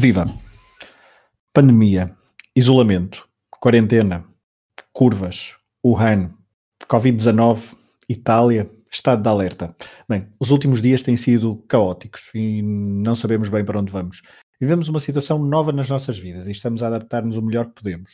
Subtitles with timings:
[0.00, 0.32] Viva!
[1.52, 2.14] Pandemia,
[2.54, 4.24] isolamento, quarentena,
[4.92, 6.30] curvas, Wuhan,
[6.88, 7.74] Covid-19,
[8.08, 9.74] Itália, estado de alerta.
[10.08, 14.22] Bem, os últimos dias têm sido caóticos e não sabemos bem para onde vamos.
[14.60, 18.12] Vivemos uma situação nova nas nossas vidas e estamos a adaptar-nos o melhor que podemos.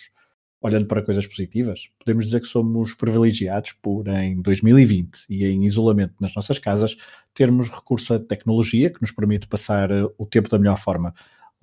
[0.63, 6.15] Olhando para coisas positivas, podemos dizer que somos privilegiados por, em 2020 e em isolamento
[6.19, 6.97] nas nossas casas,
[7.35, 11.13] termos recurso à tecnologia que nos permite passar eh, o tempo da melhor forma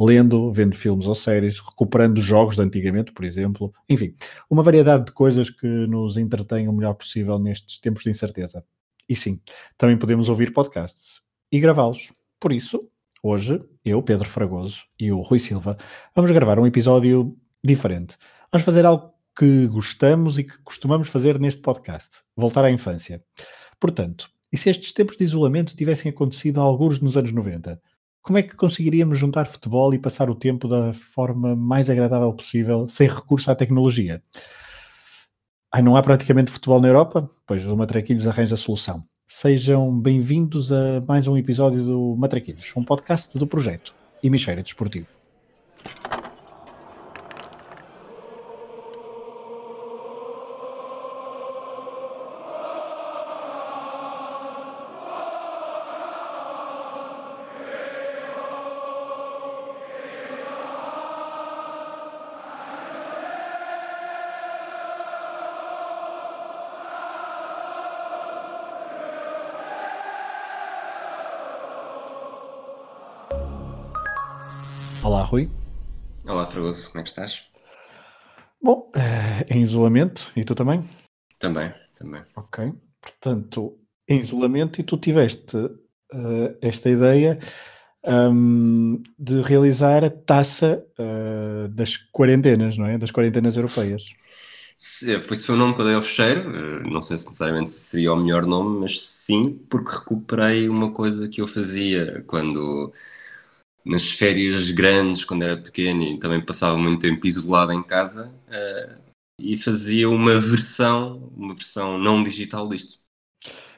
[0.04, 3.72] lendo, vendo filmes ou séries, recuperando jogos de antigamente, por exemplo.
[3.88, 4.16] Enfim,
[4.50, 8.66] uma variedade de coisas que nos entretêm o melhor possível nestes tempos de incerteza.
[9.08, 9.40] E sim,
[9.78, 12.12] também podemos ouvir podcasts e gravá-los.
[12.40, 12.90] Por isso,
[13.22, 15.78] hoje, eu, Pedro Fragoso e o Rui Silva,
[16.16, 18.18] vamos gravar um episódio diferente.
[18.52, 23.24] Vamos fazer algo que gostamos e que costumamos fazer neste podcast: voltar à infância.
[23.80, 27.82] Portanto, e se estes tempos de isolamento tivessem acontecido a alguns nos anos 90?
[28.22, 32.88] Como é que conseguiríamos juntar futebol e passar o tempo da forma mais agradável possível,
[32.88, 34.22] sem recurso à tecnologia?
[35.74, 37.30] Ai, não há praticamente futebol na Europa?
[37.48, 39.04] Pois o Matraquilhos arranja a solução.
[39.28, 45.21] Sejam bem-vindos a mais um episódio do Matraquilhos, um podcast do projeto Hemisfério Desportivo.
[76.88, 77.44] Como é que estás?
[78.62, 80.88] Bom, eh, em isolamento, e tu também?
[81.40, 82.22] Também, também.
[82.36, 82.72] Ok,
[83.02, 83.78] portanto,
[84.08, 87.40] em isolamento, e tu tiveste uh, esta ideia
[88.06, 92.98] um, de realizar a taça uh, das quarentenas, não é?
[92.98, 94.04] Das quarentenas europeias.
[94.78, 98.18] Se, foi o nome que eu dei ao fecheiro, não sei se necessariamente seria o
[98.18, 102.92] melhor nome, mas sim, porque recuperei uma coisa que eu fazia quando
[103.86, 109.02] nas férias grandes, quando era pequeno e também passava muito tempo isolado em casa, uh,
[109.40, 113.00] e fazia uma versão, uma versão não digital disto.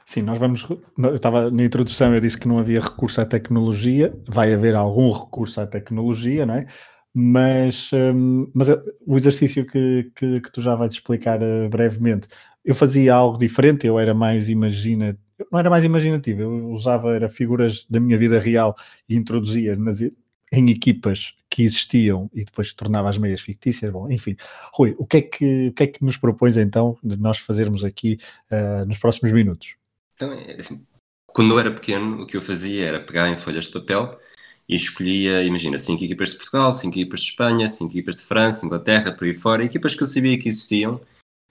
[0.06, 0.68] Sim, nós vamos.
[0.97, 5.12] Eu estava na introdução, eu disse que não havia recurso à tecnologia, vai haver algum
[5.12, 6.68] recurso à tecnologia, não é?
[7.13, 8.68] Mas, um, mas
[9.06, 12.28] o exercício que, que, que, tu já vais explicar uh, brevemente,
[12.63, 15.18] eu fazia algo diferente, eu era mais imagina,
[15.51, 18.75] não era mais imaginativo, eu usava era figuras da minha vida real
[19.09, 20.01] e introduzia nas,
[20.51, 23.91] em equipas que existiam e depois tornava as meias fictícias.
[23.91, 24.35] Bom, enfim,
[24.74, 27.84] Rui, o que é que, o que, é que nos propões então de nós fazermos
[27.84, 28.18] aqui
[28.51, 29.75] uh, nos próximos minutos?
[30.16, 30.85] Então, é assim,
[31.28, 34.18] quando eu era pequeno, o que eu fazia era pegar em folhas de papel
[34.69, 38.66] e escolhia, imagina, cinco equipas de Portugal, cinco equipas de Espanha, cinco equipas de França,
[38.66, 41.01] Inglaterra, por aí fora, equipas que eu sabia que existiam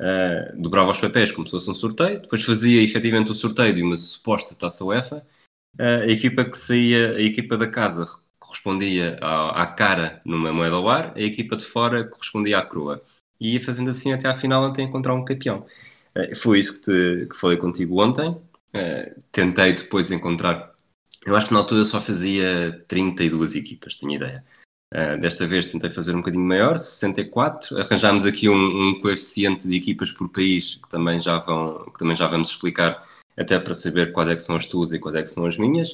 [0.00, 3.82] uh, dobrava os papéis como se fosse um sorteio, depois fazia efetivamente o sorteio de
[3.82, 5.26] uma suposta taça UEFA.
[5.78, 8.06] Uh, a equipa que saía, a equipa da casa
[8.38, 13.02] correspondia à, à, cara numa moeda ao ar, a equipa de fora correspondia à crua.
[13.40, 15.66] E ia fazendo assim até à final até encontrar um campeão.
[16.16, 18.36] Uh, foi isso que, te, que falei contigo ontem.
[19.30, 20.72] tentei depois encontrar.
[21.24, 24.44] Eu acho que na altura só fazia 32 equipas, tinha ideia.
[24.92, 27.80] Uh, desta vez tentei fazer um bocadinho maior, 64.
[27.80, 32.14] Arranjámos aqui um, um, coeficiente de equipas por país que também já, vão, que também
[32.14, 33.02] já vamos explicar,
[33.34, 35.56] até para saber quais é que são as tuas e quais é que são as
[35.56, 35.92] minhas.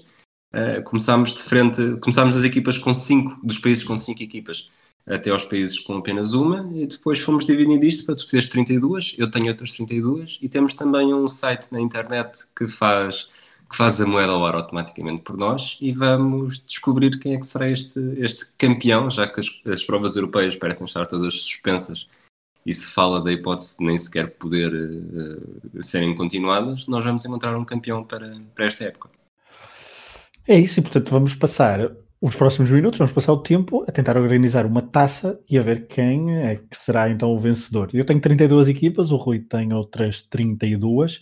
[0.52, 4.68] Uh, começámos de frente, começámos das equipas com cinco, dos países com cinco equipas,
[5.06, 9.14] até aos países com apenas uma, e depois fomos dividindo isto para tu teres 32,
[9.16, 13.28] eu tenho outras 32, e temos também um site na internet que faz
[13.68, 17.46] que faz a moeda ao ar automaticamente por nós e vamos descobrir quem é que
[17.46, 22.06] será este, este campeão, já que as, as provas europeias parecem estar todas suspensas
[22.64, 27.56] e se fala da hipótese de nem sequer poder uh, serem continuadas, nós vamos encontrar
[27.56, 29.10] um campeão para, para esta época.
[30.46, 31.90] É isso, e portanto vamos passar
[32.20, 35.86] os próximos minutos, vamos passar o tempo a tentar organizar uma taça e a ver
[35.86, 37.90] quem é que será então o vencedor.
[37.92, 41.20] Eu tenho 32 equipas, o Rui tem outras 32.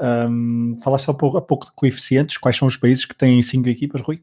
[0.00, 3.68] Um, falaste há pouco, há pouco de coeficientes, quais são os países que têm cinco
[3.68, 4.20] equipas, Rui?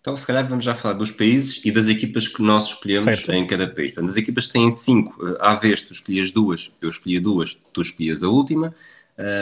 [0.00, 3.32] Então, se calhar vamos já falar dos países e das equipas que nós escolhemos certo.
[3.32, 3.92] em cada país.
[3.92, 7.82] Portanto, as equipas têm cinco, eh, à vez tu escolhias duas, eu escolhia duas, tu
[7.82, 8.74] escolhias a última,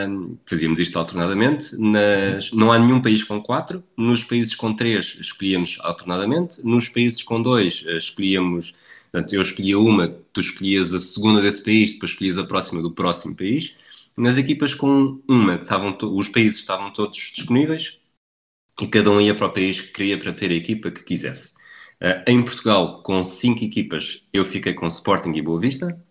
[0.07, 1.75] um, fazíamos isto alternadamente.
[1.79, 7.23] Nas, não há nenhum país com quatro, nos países com três escolhíamos alternadamente, nos países
[7.23, 8.75] com dois eh, escolhíamos,
[9.11, 12.91] portanto, eu escolhia uma, tu escolhias a segunda desse país, depois escolhias a próxima do
[12.91, 13.75] próximo país.
[14.17, 17.99] Nas equipas com uma, estavam os países estavam todos disponíveis
[18.81, 21.53] e cada um ia para o país que queria para ter a equipa que quisesse.
[22.01, 26.03] Uh, em Portugal, com cinco equipas, eu fiquei com Sporting e Boa Vista.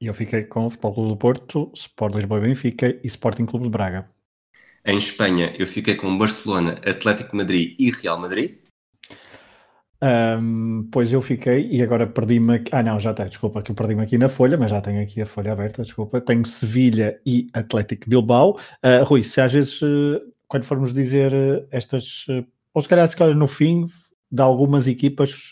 [0.00, 3.44] E eu fiquei com o Futebol Clube do Porto, Sport Lisboa e Benfica e Sporting
[3.44, 4.08] Clube de Braga.
[4.84, 8.59] Em Espanha, eu fiquei com Barcelona, Atlético Madrid e Real Madrid.
[10.02, 12.70] Um, pois eu fiquei e agora perdi-me aqui.
[12.72, 15.20] Ah, não, já tenho, desculpa, que eu perdi-me aqui na folha, mas já tenho aqui
[15.20, 16.20] a folha aberta, desculpa.
[16.20, 18.58] Tenho Sevilha e Atlético Bilbao.
[18.84, 22.26] Uh, Rui, se às vezes, uh, quando formos dizer uh, estas,
[22.72, 23.86] ou se calhar, se calhar no fim,
[24.32, 25.50] de algumas equipas,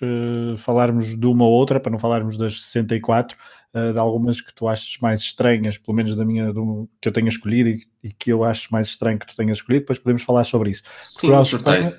[0.57, 3.37] falarmos de uma ou outra, para não falarmos das 64,
[3.75, 7.13] uh, de algumas que tu achas mais estranhas, pelo menos da minha, do, que eu
[7.13, 10.23] tenha escolhido e, e, que eu acho mais estranho que tu tenhas escolhido, depois podemos
[10.23, 10.85] falar sobre isso.
[11.11, 11.97] Sim, Portugal, Espanha,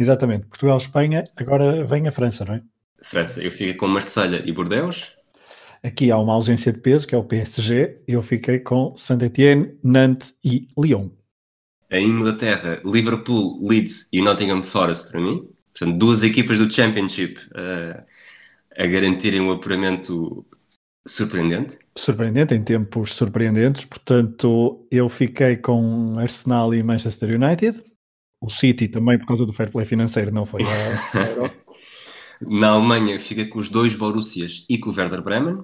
[0.00, 2.62] exatamente, Portugal, Espanha, agora vem a França, não é?
[3.02, 5.12] França, eu fiquei com Marselha e Bordeaux.
[5.82, 10.34] Aqui há uma ausência de peso, que é o PSG, eu fiquei com Saint-Étienne, Nantes
[10.44, 11.08] e Lyon.
[11.90, 15.48] Em Inglaterra, Liverpool, Leeds e Nottingham Forest para mim.
[15.72, 18.04] Portanto, duas equipas do Championship uh,
[18.76, 20.44] a garantirem o apuramento
[21.06, 21.78] Surpreendente.
[21.96, 23.84] Surpreendente, em tempos surpreendentes.
[23.84, 27.82] Portanto, eu fiquei com Arsenal e Manchester United.
[28.40, 30.62] O City também, por causa do fair play financeiro, não foi
[32.40, 35.58] Na Alemanha, fiquei com os dois Borussias e com o Werder Bremen.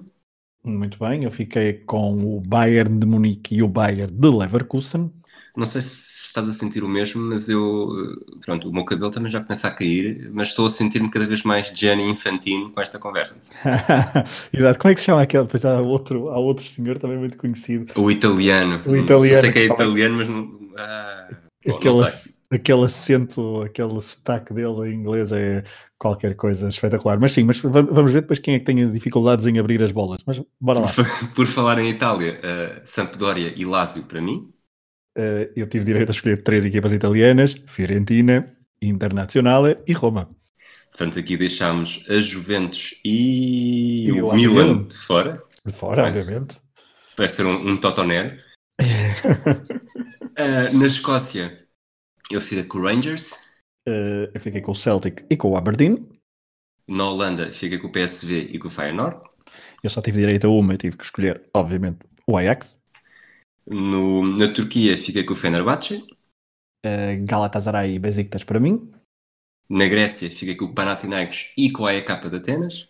[0.63, 5.11] Muito bem, eu fiquei com o Bayern de Munique e o Bayern de Leverkusen.
[5.55, 9.09] Não sei se estás a sentir o mesmo, mas eu, eh, pronto, o meu cabelo
[9.09, 12.79] também já começa a cair, mas estou a sentir-me cada vez mais Jenny Infantino com
[12.79, 13.41] esta conversa.
[14.53, 14.77] Exato.
[14.77, 15.45] Como é que se chama aquele?
[15.45, 17.91] Depois há outro, há outro senhor também muito conhecido.
[17.99, 18.83] O italiano.
[18.85, 19.41] O italiano.
[19.41, 20.59] Sei que é italiano, mas não.
[20.77, 21.27] Ah,
[21.67, 25.63] aquele, não aquele acento, aquele sotaque dele em inglês é
[25.97, 27.19] qualquer coisa espetacular.
[27.19, 30.21] Mas sim, mas vamos ver depois quem é que tem dificuldades em abrir as bolas.
[30.25, 30.87] Mas bora lá.
[31.35, 34.51] Por falar em Itália, uh, Sampdoria e Lazio para mim.
[35.17, 40.29] Uh, eu tive direito a escolher três equipas italianas: Fiorentina, Internazionale e Roma.
[40.89, 45.35] Portanto, aqui deixámos a Juventus e, e o Milan de fora.
[45.65, 46.57] De fora, Mas, obviamente.
[47.15, 48.43] Parece ser um, um totoner.
[48.81, 51.66] uh, na Escócia,
[52.29, 53.33] eu fiquei com o Rangers.
[53.87, 56.07] Uh, eu fiquei com o Celtic e com o Aberdeen.
[56.87, 59.21] Na Holanda, fiquei com o PSV e com o Feyenoord.
[59.83, 62.77] Eu só tive direito a uma e tive que escolher, obviamente, o Ajax.
[63.65, 66.05] No, na Turquia fiquei com o Fenerbahçe.
[66.85, 68.89] Uh, Galatasaray e Besiktas para mim.
[69.69, 72.89] Na Grécia fiquei com o Panathinaikos e com a AEK de Atenas.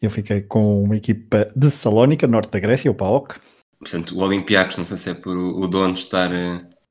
[0.00, 3.38] Eu fiquei com uma equipa de Salónica, norte da Grécia, o PAOK.
[3.78, 6.30] Portanto, o Olympiacos, não sei se é por o dono estar...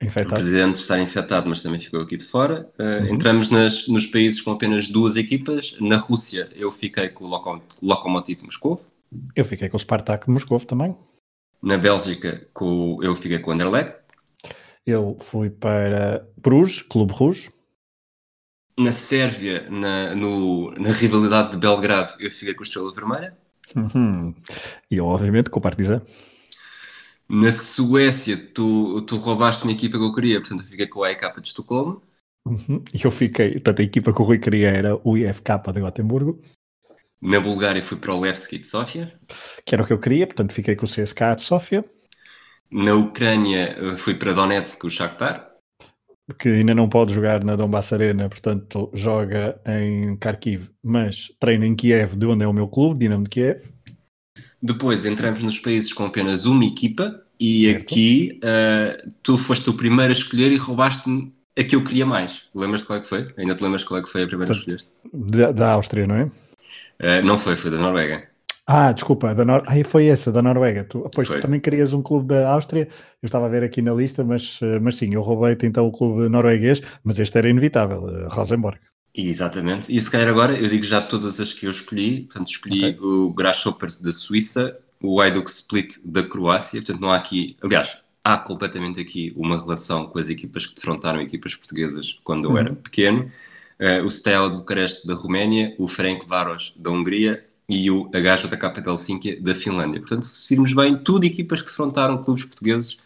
[0.01, 0.35] Infectado.
[0.35, 2.71] O presidente estar infectado, mas também ficou aqui de fora.
[2.79, 3.15] Uh, uhum.
[3.15, 5.75] Entramos nas, nos países com apenas duas equipas.
[5.81, 8.81] Na Rússia, eu fiquei com o Lokom Lokomotiv Moscou.
[9.35, 10.95] Eu fiquei com o Spartak de Moscou também.
[11.61, 13.97] Na Bélgica, com, eu fiquei com o Anderlecht.
[14.85, 17.51] Eu fui para Bruges, Clube Rouge.
[18.77, 23.37] Na Sérvia, na, no, na rivalidade de Belgrado, eu fiquei com a Estrela Vermelha.
[23.75, 24.33] Uhum.
[24.89, 26.01] E eu, obviamente, com o Partizan.
[27.29, 31.11] Na Suécia, tu, tu roubaste uma equipa que eu queria, portanto, eu fiquei com a
[31.11, 32.01] EK de Estocolmo.
[32.43, 32.83] Uhum.
[32.91, 36.41] E eu fiquei, portanto, a equipa que o Rui queria era o IFK de Gotemburgo.
[37.21, 39.13] Na Bulgária fui para o Levski de Sofia.
[39.63, 41.85] Que era o que eu queria, portanto fiquei com o CSKA de Sofia.
[42.71, 45.49] Na Ucrânia eh, fui para Donetsk, o Shakhtar.
[46.37, 51.75] Que ainda não pode jogar na Donbass Arena, portanto joga em Kharkiv, mas treina em
[51.75, 53.73] Kiev, de onde é o meu clube, Dinamo de Kiev.
[54.61, 57.81] Depois entramos nos países com apenas uma equipa e certo.
[57.81, 62.43] aqui uh, tu foste o primeiro a escolher e roubaste-me a que eu queria mais.
[62.53, 63.33] Lembras-te qual é que foi?
[63.37, 64.89] Ainda te lembras qual é que foi a primeira que escolheste?
[65.13, 66.23] Da, da Áustria, não é?
[66.23, 68.27] Uh, não foi, foi da Noruega.
[68.71, 69.63] Ah, desculpa, da Nor...
[69.65, 70.83] ah, foi essa, da Noruega.
[70.83, 72.87] Tu, pois tu também querias um clube da Áustria,
[73.19, 75.91] eu estava a ver aqui na lista, mas, eh, mas sim, eu roubei-te então o
[75.91, 78.77] clube norueguês, mas este era inevitável, Rosenborg.
[79.13, 82.89] Exatamente, e se calhar agora eu digo já todas as que eu escolhi, portanto escolhi
[82.89, 82.99] okay.
[82.99, 88.37] o Grasshoppers da Suíça, o Hajduk Split da Croácia, portanto não há aqui, aliás, há
[88.37, 92.57] completamente aqui uma relação com as equipas que defrontaram equipas portuguesas quando eu uhum.
[92.57, 93.29] era pequeno,
[93.79, 98.87] uh, o Steaua de Bucareste da Roménia, o Ferenc Varos da Hungria e o HJK
[98.87, 99.99] Helsinki da Finlândia.
[99.99, 102.97] Portanto, se virmos bem, tudo equipas que defrontaram clubes portugueses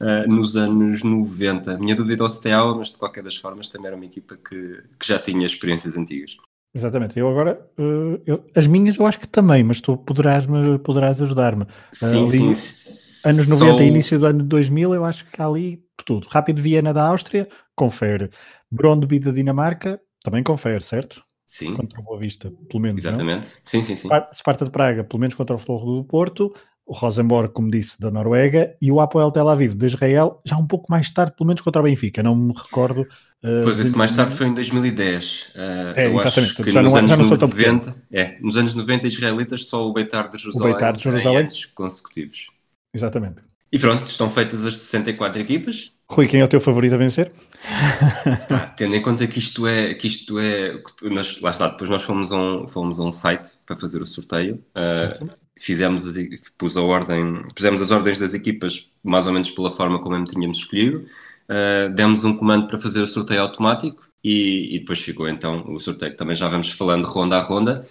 [0.00, 1.74] uh, nos anos 90.
[1.74, 4.82] A minha dúvida ao Steaua, mas de qualquer das formas também era uma equipa que,
[4.98, 6.36] que já tinha experiências antigas.
[6.74, 10.78] Exatamente, eu agora, uh, eu, as minhas eu acho que também, mas tu poderás, -me,
[10.78, 11.66] poderás ajudar-me.
[11.90, 13.28] Sim, uh, sim.
[13.28, 16.26] Anos 90 e início do ano 2000, eu acho que há ali tudo.
[16.28, 18.28] Rápido Viena da Áustria, confere.
[18.70, 21.22] Brondby da Dinamarca, também confere, certo?
[21.46, 21.74] Sim.
[21.76, 23.04] Contra o Boa Vista, pelo menos.
[23.04, 23.54] Exatamente.
[23.54, 23.60] Não?
[23.64, 24.08] Sim, sim, sim.
[24.34, 26.52] Sparta de Praga, pelo menos contra o Florro do Porto.
[26.86, 30.66] O Rosenborg, como disse, da Noruega, e o Apoel Tel Aviv de Israel, já um
[30.66, 33.00] pouco mais tarde, pelo menos contra o Benfica, não me recordo.
[33.42, 35.52] Uh, pois, esse mais tarde foi em 2010.
[35.54, 35.58] Uh,
[35.96, 36.52] é, eu exatamente.
[36.52, 39.86] Acho que já nos não, anos já não 90, é, nos anos 90 israelitas, só
[39.86, 41.48] o Beitar de Jerusalém, o Beitar de Jerusalém.
[41.74, 42.50] consecutivos.
[42.94, 43.42] Exatamente.
[43.72, 45.92] E pronto, estão feitas as 64 equipas.
[46.08, 47.32] Rui, quem é o teu favorito a vencer?
[48.48, 52.04] Ah, tendo em conta que isto é, que isto é, nós, lá está, depois nós
[52.04, 55.28] fomos a um, fomos a um site para fazer o sorteio, uh,
[55.58, 56.16] fizemos as,
[56.58, 60.58] pus a ordem, pusemos as ordens das equipas mais ou menos pela forma como tínhamos
[60.58, 61.06] escolhido,
[61.48, 65.78] uh, demos um comando para fazer o sorteio automático e, e, depois chegou então o
[65.78, 67.84] sorteio, também já vamos falando ronda a ronda.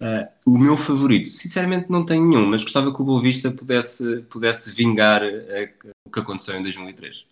[0.00, 4.22] Uh, o meu favorito, sinceramente não tenho nenhum, mas gostava que o Boa Vista pudesse,
[4.30, 5.22] pudesse vingar
[6.06, 7.26] o que aconteceu em 2003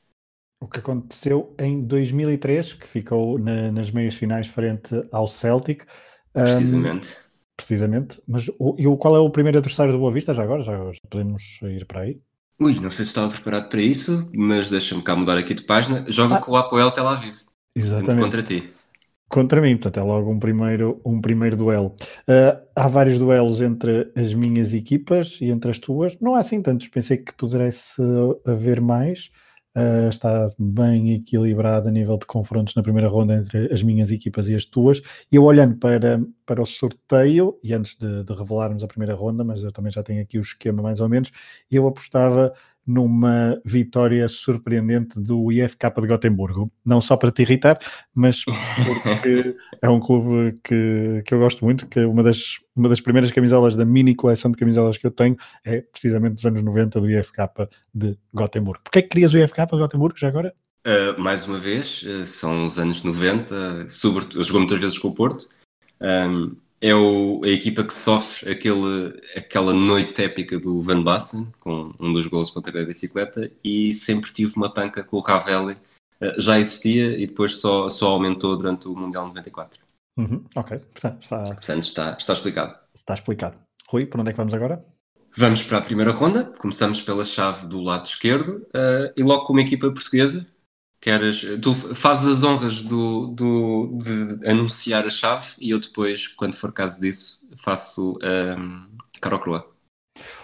[0.61, 5.85] o que aconteceu em 2003, que ficou na, nas meias finais frente ao Celtic.
[6.33, 7.13] Precisamente.
[7.13, 7.26] Um,
[7.57, 8.21] precisamente.
[8.27, 10.63] Mas o, e o, qual é o primeiro adversário do Boa Vista já agora?
[10.63, 12.21] Já, já podemos ir para aí?
[12.61, 16.05] Ui, não sei se estava preparado para isso, mas deixa-me cá mudar aqui de página.
[16.09, 16.41] Joga ah.
[16.41, 17.37] com o Apoel Tel Aviv.
[17.75, 18.23] Exatamente.
[18.23, 18.73] Contra ti.
[19.29, 21.95] Contra mim, portanto é logo um primeiro, um primeiro duelo.
[22.29, 26.19] Uh, há vários duelos entre as minhas equipas e entre as tuas.
[26.21, 28.01] Não há assim tantos, pensei que pudesse
[28.47, 29.31] haver mais.
[29.77, 34.49] Uh, está bem equilibrado a nível de confrontos na primeira ronda entre as minhas equipas
[34.49, 35.03] e as tuas.
[35.31, 39.63] Eu olhando para, para o sorteio, e antes de, de, revelarmos a primeira ronda, mas
[39.63, 41.31] eu também já tenho aqui o esquema mais ou menos,
[41.71, 42.55] eu apostava
[42.87, 46.71] numa vitória surpreendente do IFK de Gotemburgo.
[46.85, 47.79] Não só para te irritar,
[48.15, 53.01] mas porque é um clube que, que eu gosto muito, que uma das, uma das
[53.01, 57.01] primeiras camisolas da mini coleção de camisolas que eu tenho é precisamente dos anos 90
[57.01, 57.43] do IFK
[57.93, 58.83] de Gotemburgo.
[58.85, 60.55] Porquê é que querias o IFK de Gotemburgo já agora?
[60.87, 65.15] Uh, mais uma vez, uh, são os anos 90, sobretudo, jogou muitas vezes com o
[65.15, 65.49] Porto.
[66.01, 71.93] Um, é o, a equipa que sofre aquele, aquela noite épica do Van Basten, com
[71.99, 75.77] um dos golos de pontapé de bicicleta, e sempre tive uma panca com o Ravelli.
[76.21, 79.81] Eh, já existia e depois só, só aumentou durante o Mundial 94.
[80.17, 81.43] Uhum, ok, está, está...
[81.43, 82.77] Portanto, está, está explicado.
[82.95, 83.61] Está explicado.
[83.89, 84.85] Rui, por onde é que vamos agora?
[85.37, 86.45] Vamos para a primeira ronda.
[86.59, 90.47] Começamos pela chave do lado esquerdo uh, e logo com uma equipa portuguesa
[91.01, 96.57] Queres, tu fazes as honras do, do, de anunciar a chave e eu depois, quando
[96.57, 99.77] for caso disso, faço um, cara ou croa.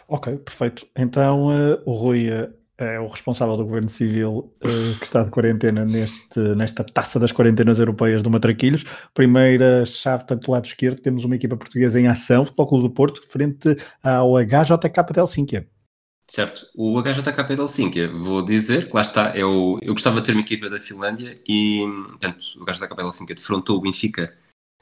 [0.07, 0.87] Ok, perfeito.
[0.97, 5.31] Então uh, o Rui uh, é o responsável do Governo Civil uh, que está de
[5.31, 8.85] quarentena neste, nesta taça das quarentenas europeias do Matraquilhos.
[9.15, 12.91] Primeira chave, tanto do lado esquerdo, temos uma equipa portuguesa em ação, Futebol Clube do
[12.91, 15.67] Porto, frente ao HJK de Helsinki.
[16.33, 16.67] Certo.
[16.75, 20.41] O HJKP de Helsinki, vou dizer que lá está, eu, eu gostava de ter uma
[20.41, 24.35] equipa da Finlândia e, portanto, o HJKP de Helsinki defrontou o Benfica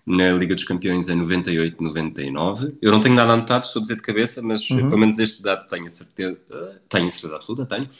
[0.06, 2.78] na Liga dos Campeões em 98, 99.
[2.80, 4.90] Eu não tenho nada anotado, estou a dizer de cabeça, mas uhum.
[4.90, 6.38] pelo menos este dado tenho a certeza,
[6.88, 7.90] tenho a certeza absoluta, tenho.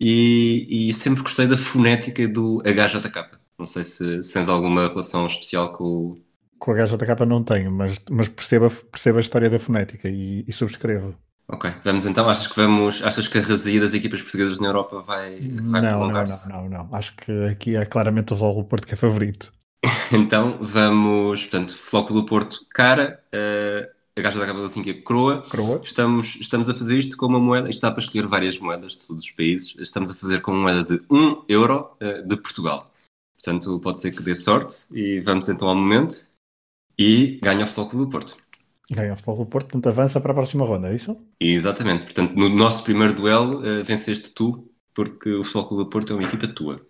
[0.00, 3.38] E, e, sempre gostei da fonética do HJK.
[3.56, 6.22] Não sei se, se tens alguma relação especial com o...
[6.58, 10.52] Com o HJK não tenho, mas, mas percebo, percebo a história da fonética e, e
[10.52, 11.14] subscrevo.
[11.50, 12.28] Ok, vamos então.
[12.28, 15.88] Achas que vamos, achas que a razia das equipas portuguesas na Europa vai, vai não,
[15.88, 16.48] prolongar-se?
[16.48, 19.52] Não, não, não, Acho que aqui é claramente o Futebol do Porto que é favorito.
[20.12, 23.88] então vamos, portanto, Floco do Porto, cara, uh,
[24.18, 25.42] a gaja da Capa da Cinca, croa.
[25.48, 25.80] croa.
[25.82, 29.06] Estamos, estamos a fazer isto com uma moeda, isto está para escolher várias moedas de
[29.06, 29.74] todos os países.
[29.78, 32.84] Estamos a fazer com uma moeda de 1 euro uh, de Portugal.
[33.42, 36.26] Portanto, pode ser que dê sorte e vamos então ao momento.
[36.98, 38.36] E ganha o Floco do Porto.
[38.90, 41.16] Ganha o Futebol do Porto, portanto avança para a próxima ronda, é isso?
[41.40, 46.16] Exatamente, portanto no nosso primeiro duelo uh, venceste tu, porque o Futebol do Porto é
[46.16, 46.86] uma equipa tua.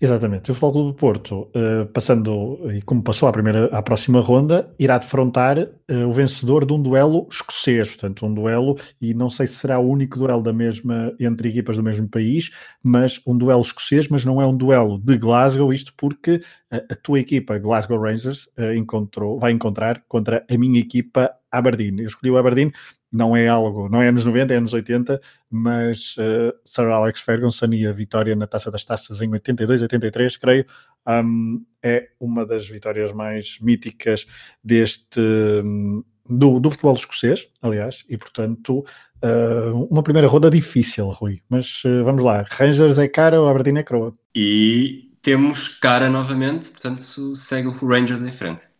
[0.00, 0.50] Exatamente.
[0.50, 4.74] O Futebol Clube do Porto, uh, passando, e como passou à, primeira, à próxima ronda,
[4.78, 9.46] irá defrontar uh, o vencedor de um duelo escocês, portanto, um duelo, e não sei
[9.46, 12.50] se será o único duelo da mesma, entre equipas do mesmo país,
[12.82, 16.40] mas um duelo escocês, mas não é um duelo de Glasgow, isto porque
[16.70, 22.00] a, a tua equipa, Glasgow Rangers, encontrou, vai encontrar contra a minha equipa Aberdeen.
[22.00, 22.72] Eu escolhi o Aberdeen
[23.12, 27.66] não é algo, não é anos 90, é anos 80, mas uh, Sir Alex Ferguson
[27.72, 30.66] e a vitória na Taça das Taças em 82, 83, creio,
[31.06, 34.26] um, é uma das vitórias mais míticas
[34.64, 38.84] deste um, do, do, futebol escocês, aliás, e portanto
[39.22, 41.42] uh, uma primeira roda difícil, Rui.
[41.50, 44.14] Mas uh, vamos lá, Rangers é cara ou Aberdeen é croa?
[44.34, 48.71] E temos cara novamente, portanto segue o Rangers em frente.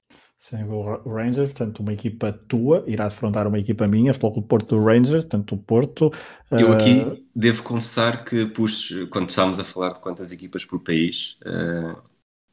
[0.42, 4.76] Sem o Rangers, portanto, uma equipa tua irá defrontar uma equipa minha, Futebol do Porto
[4.76, 6.12] do Rangers, portanto, o Porto.
[6.50, 7.24] Eu aqui uh...
[7.32, 11.96] devo confessar que pus, quando estávamos a falar de quantas equipas por país, uh,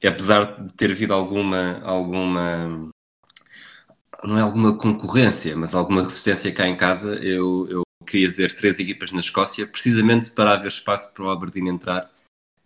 [0.06, 2.92] apesar de ter havido alguma, alguma,
[4.24, 8.78] não é alguma concorrência, mas alguma resistência cá em casa, eu, eu queria ter três
[8.78, 12.08] equipas na Escócia, precisamente para haver espaço para o Aberdeen entrar.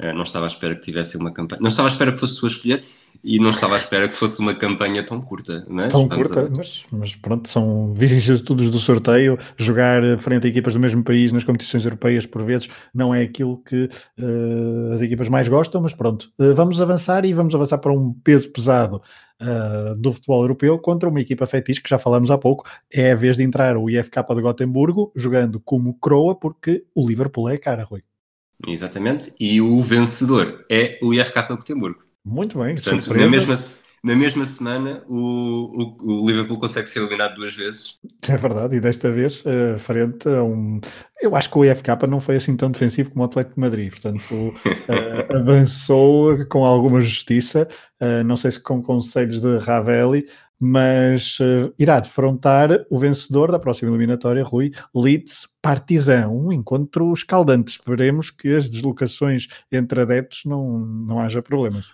[0.04, 1.62] Uh, não estava à espera que tivesse uma campanha.
[1.62, 2.84] Não estava à espera que fosse tu a escolher
[3.24, 5.66] e não estava à espera que fosse uma campanha tão curta.
[5.70, 9.38] Mas tão curta, mas, mas, pronto, são vicissitudes do sorteio.
[9.56, 13.64] Jogar frente a equipas do mesmo país nas competições europeias, por vezes, não é aquilo
[13.64, 16.30] que uh, as equipas mais gostam, mas pronto.
[16.38, 19.02] Uh, vamos avançar e vamos avançar para um peso pesado
[19.42, 22.66] uh, do futebol europeu contra uma equipa fetiche que já falamos há pouco.
[22.92, 27.48] É a vez de entrar o IFK de Gotemburgo jogando como Croa, porque o Liverpool
[27.48, 28.04] é cara, Rui.
[28.68, 32.04] Exatamente, e o vencedor é o IFK de Gotemburgo.
[32.26, 33.54] Muito bem, Portanto, na mesma,
[34.04, 38.00] na mesma semana o, o, o, Liverpool consegue ser eliminado duas vezes.
[38.28, 40.80] É verdade, e desta vez uh, frente a um.
[41.22, 43.90] Eu acho que o IFK não foi assim tão defensivo como o Atlético de Madrid,
[43.90, 47.68] portanto uh, avançou com alguma justiça,
[48.02, 50.26] uh, não sei se com conselhos de Ravelli,
[50.60, 57.72] mas uh, irá defrontar o vencedor da próxima eliminatória, Rui, Leeds Partizan, um encontro escaldante.
[57.72, 61.88] Esperemos que as deslocações entre adeptos não, não haja problemas.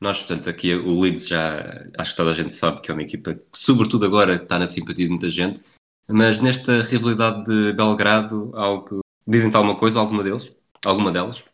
[0.00, 3.02] Nós, portanto, aqui o Leeds já acho que toda a gente sabe que é uma
[3.02, 5.62] equipa que, sobretudo agora, está na simpatia de muita gente,
[6.08, 10.50] mas nesta rivalidade de Belgrado, algo dizem-te alguma coisa, alguma deles?
[10.84, 11.44] Alguma delas?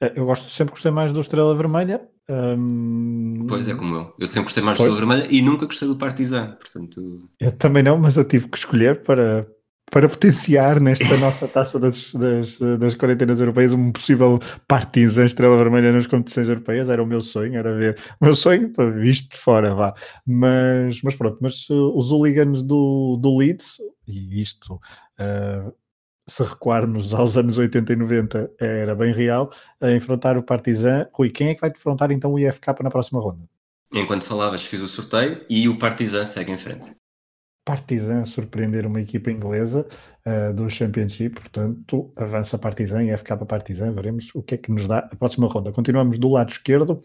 [0.00, 3.46] Eh, eu gosto, sempre gostei mais do Estrela Vermelha, um...
[3.48, 4.14] Pois é, como eu.
[4.18, 4.90] Eu sempre gostei mais pois.
[4.90, 7.28] do Vermelha e nunca gostei do Partizan, portanto...
[7.38, 9.46] Eu também não, mas eu tive que escolher para,
[9.92, 15.92] para potenciar nesta nossa taça das, das, das quarentenas europeias um possível Partizan Estrela Vermelha
[15.92, 16.88] nas competições europeias.
[16.88, 17.96] Era o meu sonho, era ver...
[18.20, 19.94] O meu sonho, visto de fora, vá.
[20.26, 23.76] Mas, mas pronto, mas uh, os hooligans do, do Leeds,
[24.06, 24.80] e isto...
[25.18, 25.72] Uh,
[26.28, 31.08] se recuarmos aos anos 80 e 90, era bem real, a enfrentar o Partizan.
[31.12, 33.48] Rui, quem é que vai enfrentar então o IFK na próxima ronda?
[33.92, 36.94] Enquanto falavas, fiz o sorteio e o Partizan segue em frente.
[37.64, 39.86] Partizan surpreender uma equipa inglesa
[40.24, 44.86] uh, do Championship, portanto, avança Partizan e FK Partizan, veremos o que é que nos
[44.86, 45.72] dá a próxima ronda.
[45.72, 47.02] Continuamos do lado esquerdo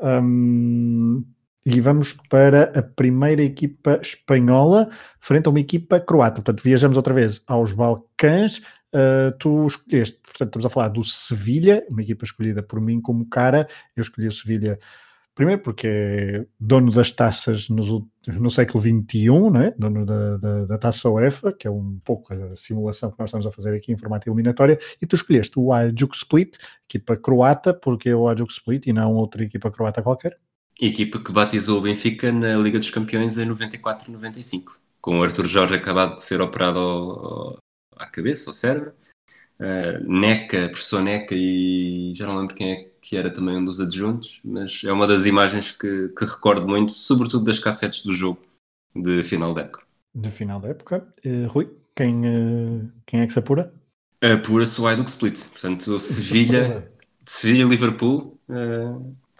[0.00, 1.24] um,
[1.64, 4.90] e vamos para a primeira equipa espanhola
[5.20, 6.42] frente a uma equipa croata.
[6.42, 8.58] Portanto, viajamos outra vez aos Balcãs.
[8.94, 13.28] Uh, tu escolheste, portanto, estamos a falar do Sevilha, uma equipa escolhida por mim como
[13.28, 13.66] cara.
[13.96, 14.78] Eu escolhi o Sevilha
[15.34, 19.70] primeiro porque é dono das taças no, no século XXI, não é?
[19.78, 23.46] dono da, da, da, taça UEFA, que é um pouco a simulação que nós estamos
[23.46, 26.56] a fazer aqui em formato eliminatória, e tu escolheste o Ajax Split,
[26.88, 30.38] equipa croata, porque é o Ajax Split e não outra equipa croata qualquer?
[30.82, 35.76] Equipa que batizou o Benfica na Liga dos Campeões em 94-95, com o Arthur Jorge
[35.76, 37.58] acabado de ser operado ao, ao,
[37.96, 38.92] à cabeça, ao cérebro.
[39.60, 43.80] Uh, Neca, professor Neca e já não lembro quem é que era também um dos
[43.80, 48.40] adjuntos, mas é uma das imagens que, que recordo muito, sobretudo das cassetes do jogo
[48.92, 49.84] de final da época.
[50.12, 51.06] De final da época.
[51.24, 53.72] Uh, Rui, quem, uh, quem é que se apura?
[54.20, 55.46] Apura-se o Hajduk Split.
[55.50, 56.90] Portanto, Sevilha,
[57.24, 58.36] Sevilha-Liverpool,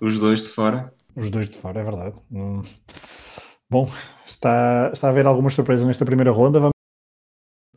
[0.00, 2.16] os dois de fora os dois de fora, é verdade.
[2.31, 2.62] Hum.
[3.68, 3.88] Bom,
[4.27, 6.61] está, está a haver algumas surpresas nesta primeira ronda.
[6.61, 6.72] Vamos,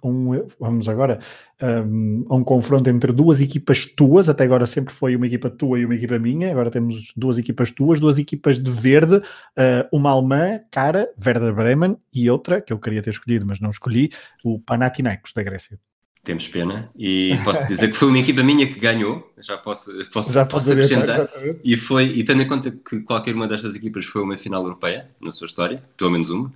[0.03, 1.19] um, vamos agora
[1.61, 4.27] um, a um confronto entre duas equipas tuas.
[4.27, 6.51] Até agora sempre foi uma equipa tua e uma equipa minha.
[6.51, 9.17] Agora temos duas equipas tuas, duas equipas de verde.
[9.17, 13.69] Uh, uma alemã, cara, Werder Bremen, e outra, que eu queria ter escolhido, mas não
[13.69, 14.11] escolhi,
[14.43, 15.79] o Panathinaikos da Grécia
[16.25, 20.33] temos pena e posso dizer que foi uma equipa minha que ganhou, já posso, posso,
[20.33, 21.29] já posso acrescentar,
[21.63, 25.09] e foi, e tendo em conta que qualquer uma destas equipas foi uma final europeia
[25.21, 26.51] na sua história, pelo menos uma.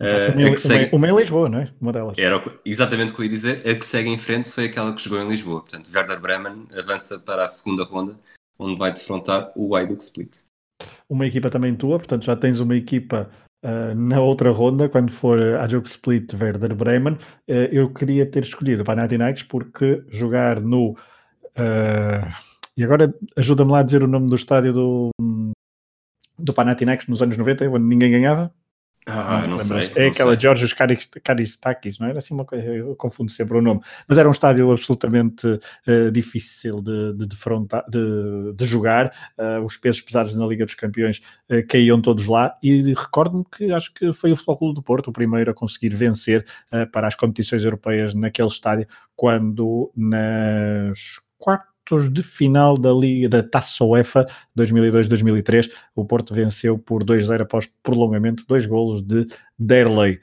[0.00, 0.94] Uh, uma, segue...
[0.94, 1.72] uma em Lisboa, não é?
[1.80, 2.18] Uma delas.
[2.18, 3.62] Era exatamente o que eu ia dizer.
[3.66, 5.60] A que segue em frente foi aquela que jogou em Lisboa.
[5.60, 8.18] Portanto, Werder Bremen avança para a segunda ronda,
[8.58, 10.38] onde vai defrontar o Hajduk Split.
[11.08, 13.30] Uma equipa também tua, portanto já tens uma equipa
[13.64, 18.42] Uh, na outra ronda, quando for a jogo split Werder Bremen, uh, eu queria ter
[18.42, 20.90] escolhido Panathinaikos porque jogar no.
[20.90, 22.30] Uh,
[22.76, 25.10] e agora ajuda-me lá a dizer o nome do estádio do,
[26.38, 28.52] do Panathinaikos nos anos 90, onde ninguém ganhava.
[29.06, 29.92] Ah, não, não sei.
[29.94, 33.82] É não aquela Georgios Karistakis, não era assim uma coisa, eu confundo sempre o nome,
[34.08, 39.12] mas era um estádio absolutamente uh, difícil de, de, de, de jogar.
[39.38, 43.70] Uh, os pesos pesados na Liga dos Campeões uh, caíam todos lá e recordo-me que
[43.72, 46.46] acho que foi o Futebol Clube do Porto o primeiro a conseguir vencer
[46.90, 53.42] para as competições europeias naquele estádio, quando nas quartas quartos de final da Liga da
[53.42, 54.26] Taça UEFA
[54.58, 55.70] 2002-2003.
[55.94, 59.26] O Porto venceu por 2-0 após prolongamento, dois golos de
[59.58, 60.20] Derley.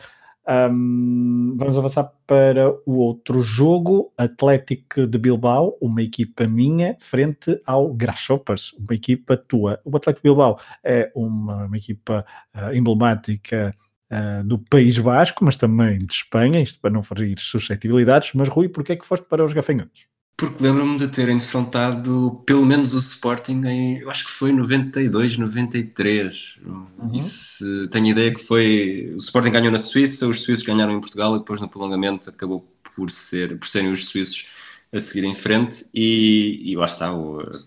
[0.47, 7.93] Um, vamos avançar para o outro jogo, Atlético de Bilbao, uma equipa minha, frente ao
[7.93, 9.79] Grasshoppers, uma equipa tua.
[9.85, 13.73] O Atlético de Bilbao é uma, uma equipa uh, emblemática
[14.11, 18.31] uh, do País Basco, mas também de Espanha, isto para não ferir suscetibilidades.
[18.33, 20.11] Mas Rui, porquê é que foste para os gafanhotos?
[20.41, 25.37] Porque lembro-me de terem defrontado pelo menos o Sporting em, eu acho que foi 92,
[25.37, 26.57] 93.
[26.65, 26.87] Uhum.
[27.13, 29.11] Isso, tenho ideia que foi.
[29.13, 32.67] O Sporting ganhou na Suíça, os suíços ganharam em Portugal e depois no prolongamento acabou
[32.95, 34.47] por, ser, por serem os suíços
[34.91, 35.85] a seguir em frente.
[35.93, 37.11] E, e lá está,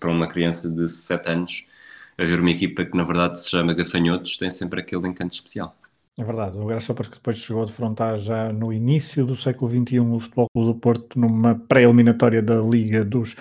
[0.00, 1.64] para uma criança de 7 anos,
[2.18, 5.78] a ver uma equipa que na verdade se chama Gafanhotos tem sempre aquele encanto especial.
[6.16, 9.98] É verdade, o Graça porque depois chegou a defrontar já no início do século XXI
[9.98, 13.34] o Futebol Clube do Porto numa pré-eliminatória da Liga dos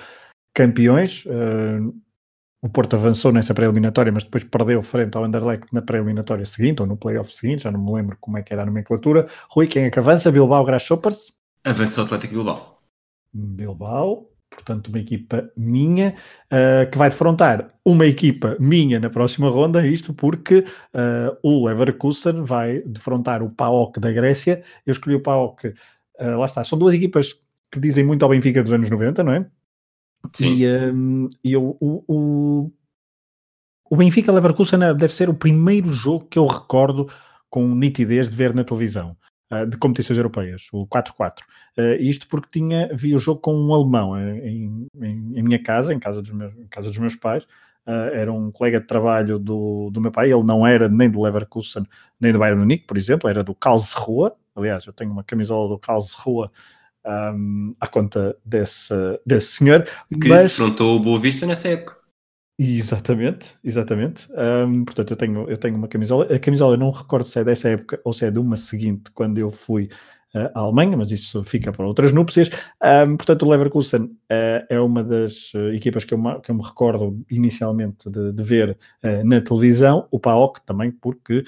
[0.56, 1.24] Campeões.
[1.26, 1.94] Uh,
[2.64, 6.88] o Porto avançou nessa pré-eliminatória, mas depois perdeu frente ao Anderlecht na pré-eliminatória seguinte, ou
[6.88, 9.28] no playoff seguinte, já não me lembro como é que era a nomenclatura.
[9.50, 10.32] Rui, quem é que avança?
[10.32, 11.32] Bilbao, Grasshoppers?
[11.64, 12.82] Avança o Atlético Bilbao.
[13.32, 19.86] Bilbao, portanto, uma equipa minha, uh, que vai defrontar uma equipa minha na próxima ronda,
[19.86, 20.60] isto porque
[20.94, 24.64] uh, o Leverkusen vai defrontar o PAOK da Grécia.
[24.86, 25.74] Eu escolhi o PAOK, uh,
[26.40, 27.34] lá está, são duas equipas
[27.72, 29.46] que dizem muito ao Benfica dos anos 90, não é?
[30.32, 30.56] Sim.
[30.56, 32.72] E, um, e o, o,
[33.90, 37.10] o Benfica Leverkusen deve ser o primeiro jogo que eu recordo
[37.50, 39.16] com nitidez de ver na televisão.
[39.54, 41.42] Ah, de competições europeias, o 4-4.
[41.42, 41.44] Uh,
[41.78, 45.62] ah, isto porque tinha, vi o jogo com um alemão eh, em, em, em minha
[45.62, 47.44] casa, em casa dos meus, em casa dos meus pais.
[47.86, 51.22] Uh, era um colega de trabalho do, do meu pai, ele não era nem do
[51.22, 51.84] Leverkusen,
[52.20, 54.32] nem do Bayern Munique, por exemplo, era do Karlsruhe.
[54.56, 56.50] Aliás, eu tenho uma camisola do Karlsruhe
[57.06, 59.84] um, à conta desse, desse senhor.
[60.20, 60.50] Que mas...
[60.50, 62.03] defrontou o Boa Vista nessa época.
[62.60, 64.28] Exatamente, exatamente.
[64.32, 66.26] Um, portanto, eu tenho, eu tenho uma camisola.
[66.34, 69.10] A camisola eu não recordo se é dessa época ou se é de uma seguinte,
[69.12, 69.90] quando eu fui
[70.36, 72.52] uh, à Alemanha, mas isso fica para outras núpcias.
[73.08, 76.62] Um, portanto, o Leverkusen uh, é uma das uh, equipas que eu, que eu me
[76.64, 78.78] recordo inicialmente de, de ver
[79.26, 80.08] na televisão.
[80.12, 81.44] O PAOK também, porque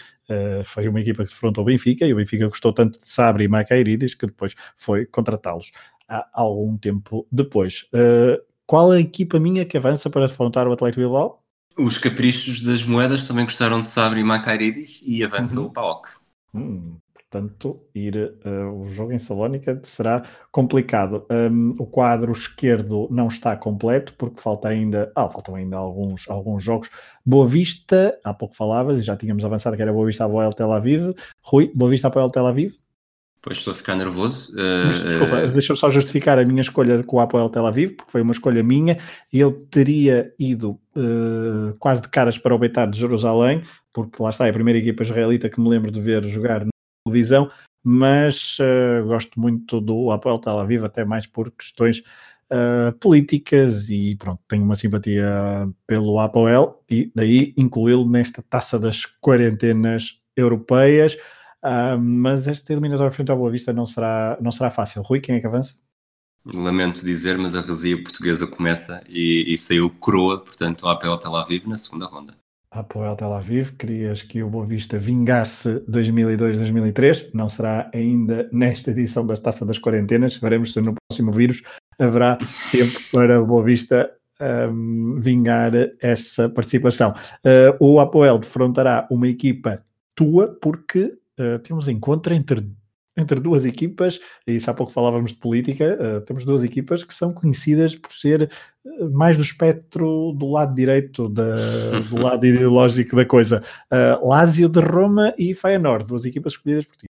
[0.65, 3.47] foi uma equipa que defrontou o Benfica e o Benfica gostou tanto de Sabri e
[3.47, 5.71] Macairides que depois foi contratá-los
[6.07, 7.85] há algum tempo depois.
[7.93, 11.41] Uh, qual a equipa minha que avança para defrontar o Atlético Bilbao?
[11.77, 15.67] Os caprichos das moedas também gostaram de Sabri e Macairidis e avança uhum.
[15.67, 16.09] o PAOK.
[16.53, 21.25] Hum, portanto, ir uh, o jogo em Salónica será complicado.
[21.29, 26.63] Um, o quadro esquerdo não está completo porque falta ainda, ah, faltam ainda alguns, alguns
[26.63, 26.89] jogos.
[27.25, 30.53] Boa Vista, há pouco falavas e já tínhamos avançado que era Boa Vista a Boa
[30.53, 31.13] Tel Aviv.
[31.43, 32.73] Rui, Boa Vista a Boa Tel Aviv?
[33.45, 34.51] Pois estou a ficar nervoso.
[34.55, 38.11] Mas, desculpa, uh, deixa-me só justificar a minha escolha com o Apoel Tel Aviv, porque
[38.11, 38.97] foi uma escolha minha.
[39.31, 43.61] Eu teria ido uh, quase de caras para o Beitar de Jerusalém,
[43.93, 46.71] porque lá está, é a primeira equipa israelita que me lembro de ver jogar na
[47.05, 47.51] televisão,
[47.83, 52.01] mas uh, gosto muito do Apoel Tel Aviv, até mais por questões
[52.99, 60.19] políticas e pronto, tenho uma simpatia pelo Apoel e daí incluí-lo nesta taça das quarentenas
[60.37, 61.17] europeias.
[61.65, 65.01] Uh, mas esta eliminatória frente ao Boa Vista não será, não será fácil.
[65.01, 65.73] Rui, quem é que avança?
[66.53, 71.35] Lamento dizer, mas a resia portuguesa começa e, e saiu coroa, portanto, a APO Tel
[71.35, 72.35] Aviv na segunda ronda.
[72.69, 78.91] A APO Tel Aviv, querias que o Boa Vista vingasse 2002-2003, não será ainda nesta
[78.91, 81.63] edição da Taça das Quarentenas, veremos se no próximo vírus
[81.97, 82.37] haverá
[82.71, 87.15] tempo para o Boa Vista um, vingar essa participação.
[87.43, 92.67] Uh, o Apoel defrontará uma equipa tua, porque uh, temos encontro entre,
[93.17, 97.13] entre duas equipas, e isso há pouco falávamos de política, uh, temos duas equipas que
[97.13, 98.49] são conhecidas por ser
[98.85, 103.63] uh, mais do espectro do lado direito, da, do lado ideológico da coisa.
[103.91, 107.05] Uh, Lazio de Roma e Feyenoord, duas equipas escolhidas por ti.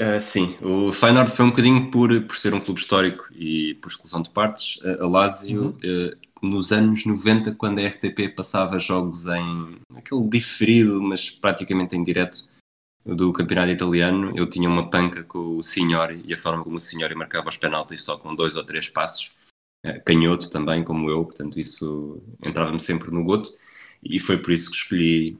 [0.00, 3.88] Uh, sim, o Feyenoord foi um bocadinho por, por ser um clube histórico e por
[3.88, 4.78] exclusão de partes.
[4.78, 6.06] Uh, a Lazio, uhum.
[6.08, 6.16] uh,
[6.48, 12.48] nos anos 90, quando a RTP passava jogos em aquele diferido, mas praticamente em direto,
[13.04, 16.80] do campeonato italiano, eu tinha uma panca com o Signori e a forma como o
[16.80, 19.34] Signori marcava os penaltis só com dois ou três passos.
[19.82, 23.50] Eh, canhoto também, como eu, portanto isso entrava-me sempre no goto
[24.02, 25.38] e foi por isso que escolhi,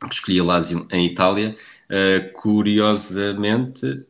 [0.00, 1.56] que escolhi a Lazio em Itália.
[1.90, 4.06] Uh, curiosamente,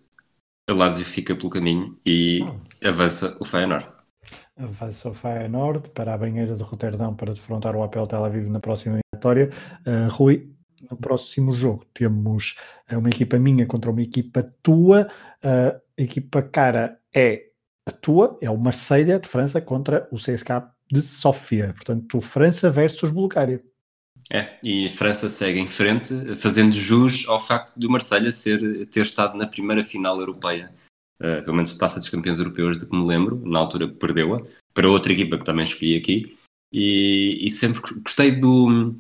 [0.69, 2.89] a Lazio fica pelo caminho e oh.
[2.89, 3.89] avança o Feyenoord.
[4.57, 8.61] Avança o Feyenoord para a banheira de Roterdão para defrontar o Apel Tel Aviv na
[8.61, 9.51] próxima eliminatória.
[9.87, 10.54] Uh, Rui,
[10.91, 12.57] no próximo jogo temos
[12.89, 15.09] eh, uma equipa minha contra uma equipa tua.
[15.43, 17.51] a equipa cara é
[17.87, 21.73] a tua, é o Marselha de França contra o CSK de Sofia.
[21.75, 23.63] Portanto, França versus Bulgária.
[24.31, 29.03] É, e França segue em frente, fazendo jus ao facto de o Marselha ser, ter
[29.03, 30.73] estado na primeira final europeia,
[31.21, 34.43] uh, pelo menos taça dos campeões europeus, de que me lembro, na altura perdeu-a,
[34.73, 36.37] para outra equipa que também escolhi aqui,
[36.73, 38.95] e, e sempre gostei do,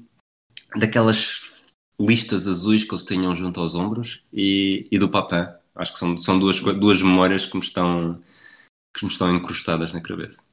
[0.76, 1.53] daquelas
[1.98, 5.46] listas azuis que eles tinham junto aos ombros e, e do Papin.
[5.74, 8.18] Acho que são, são duas, duas memórias que me estão
[8.96, 10.44] que me estão incrustadas na cabeça.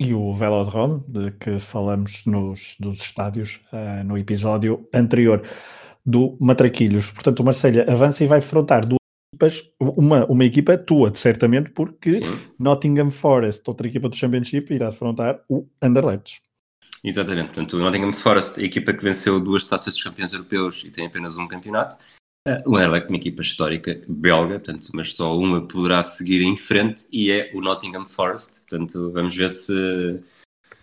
[0.00, 5.46] E o Velodrome, de que falamos nos, dos estádios uh, no episódio anterior
[6.04, 7.10] do Matraquilhos.
[7.10, 8.98] Portanto, o Marselha avança e vai defrontar duas
[9.32, 12.38] equipas, uma, uma equipa tua, certamente, porque Sim.
[12.58, 16.42] Nottingham Forest, outra equipa do Championship, irá defrontar o Anderlecht.
[17.04, 20.90] Exatamente, portanto, o Nottingham Forest, a equipa que venceu duas taças dos campeões europeus e
[20.90, 21.98] tem apenas um campeonato,
[22.46, 27.06] Uh, o Anderlecht, uma equipa histórica belga, portanto, mas só uma poderá seguir em frente
[27.10, 28.66] e é o Nottingham Forest.
[28.68, 30.20] Portanto, vamos ver se,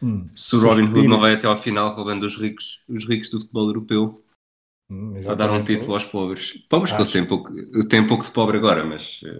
[0.02, 3.30] hum, se o Robin Hood não vai até ao final roubando os ricos, os ricos
[3.30, 4.24] do futebol europeu
[4.90, 6.54] hum, a dar um título aos pobres.
[6.68, 6.96] Pobres, Acho.
[6.96, 9.22] que eles têm pouco, têm pouco de pobre agora, mas.
[9.22, 9.40] Uh...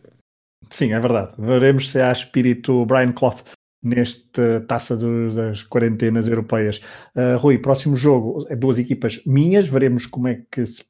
[0.70, 1.34] Sim, é verdade.
[1.40, 3.42] Veremos se há espírito Brian Clough
[3.82, 6.82] neste taça do, das quarentenas europeias.
[7.16, 10.84] Uh, Rui, próximo jogo, é duas equipas minhas, veremos como é que se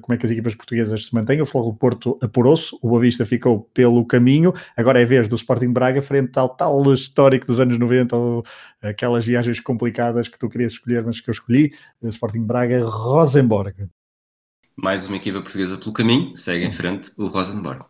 [0.00, 1.40] como é que as equipas portuguesas se mantêm.
[1.40, 4.52] O Fogo Porto apurou-se, o Boa Vista ficou pelo caminho.
[4.76, 8.42] Agora é a vez do Sporting Braga frente ao tal histórico dos anos 90, ou
[8.82, 11.72] aquelas viagens complicadas que tu querias escolher, mas que eu escolhi.
[12.02, 13.88] Sporting Braga, Rosenborg.
[14.76, 17.84] Mais uma equipa portuguesa pelo caminho, segue em frente o Rosenborg.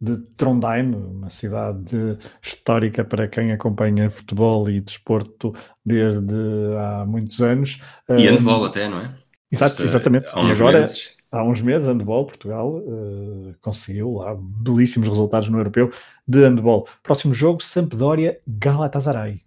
[0.00, 5.52] De Trondheim, uma cidade histórica para quem acompanha futebol e desporto
[5.84, 6.34] desde
[6.78, 7.80] há muitos anos.
[8.08, 9.14] E handball até, não é?
[9.50, 10.26] Exato, exatamente.
[10.36, 11.16] e agora, meses.
[11.32, 15.90] há uns meses, handball, Portugal uh, conseguiu lá belíssimos resultados no europeu
[16.26, 16.86] de handball.
[17.02, 19.40] Próximo jogo, Sampdoria Galatasaray.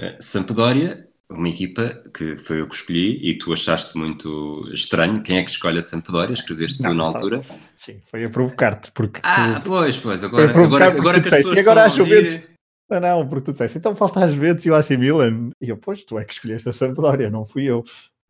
[0.00, 0.96] Uh, Sampdoria,
[1.38, 5.22] uma equipa que foi eu que escolhi e tu achaste muito estranho.
[5.22, 6.34] Quem é que escolhe a Sampdoria?
[6.34, 7.42] Escreveste tu na altura?
[7.76, 8.92] Sim, foi a provocar-te.
[8.92, 9.70] Porque ah, tu...
[9.70, 10.24] pois, pois.
[10.24, 12.54] Agora, agora, agora que as pessoas e agora acho ouvir...
[12.90, 15.50] Não, não, porque tu disseste, então falta às vezes e o AC Milan.
[15.60, 17.82] E eu, pois, tu é que escolheste a Sampdoria, não fui eu.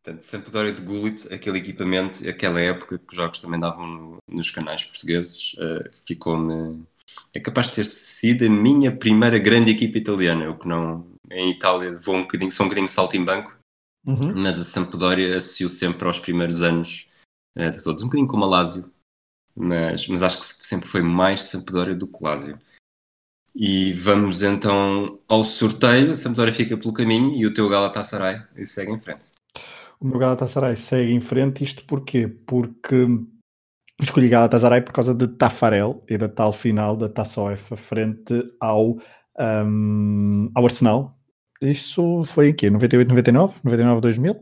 [0.04, 4.50] Portanto, Sampdoria de Gullit, aquele equipamento, aquela época que os jogos também davam no, nos
[4.50, 6.84] canais portugueses, uh, ficou-me.
[7.32, 10.44] É capaz de ter sido a minha primeira grande equipa italiana.
[10.44, 11.06] Eu que não.
[11.30, 13.56] Em Itália vou um bocadinho, sou um bocadinho salto em banco,
[14.06, 14.34] uhum.
[14.36, 17.08] mas a Sampdoria associo sempre aos primeiros anos
[17.58, 18.90] uh, de todos, um bocadinho como a Lazio,
[19.56, 22.58] mas, mas acho que sempre foi mais Sampdoria do que Lazio.
[23.54, 26.10] E vamos então ao sorteio.
[26.10, 29.26] A Sampdoria fica pelo caminho e o teu Galatasaray segue em frente
[30.04, 31.64] o meu Galatasaray segue em frente.
[31.64, 32.28] Isto porquê?
[32.28, 33.06] Porque
[34.00, 38.96] escolhi Galatasaray por causa de Tafarel e da tal final da Taça UEFA frente ao,
[39.38, 41.16] um, ao Arsenal.
[41.60, 42.70] Isso foi em quê?
[42.70, 43.54] 98, 99?
[43.64, 44.36] 99, 2000?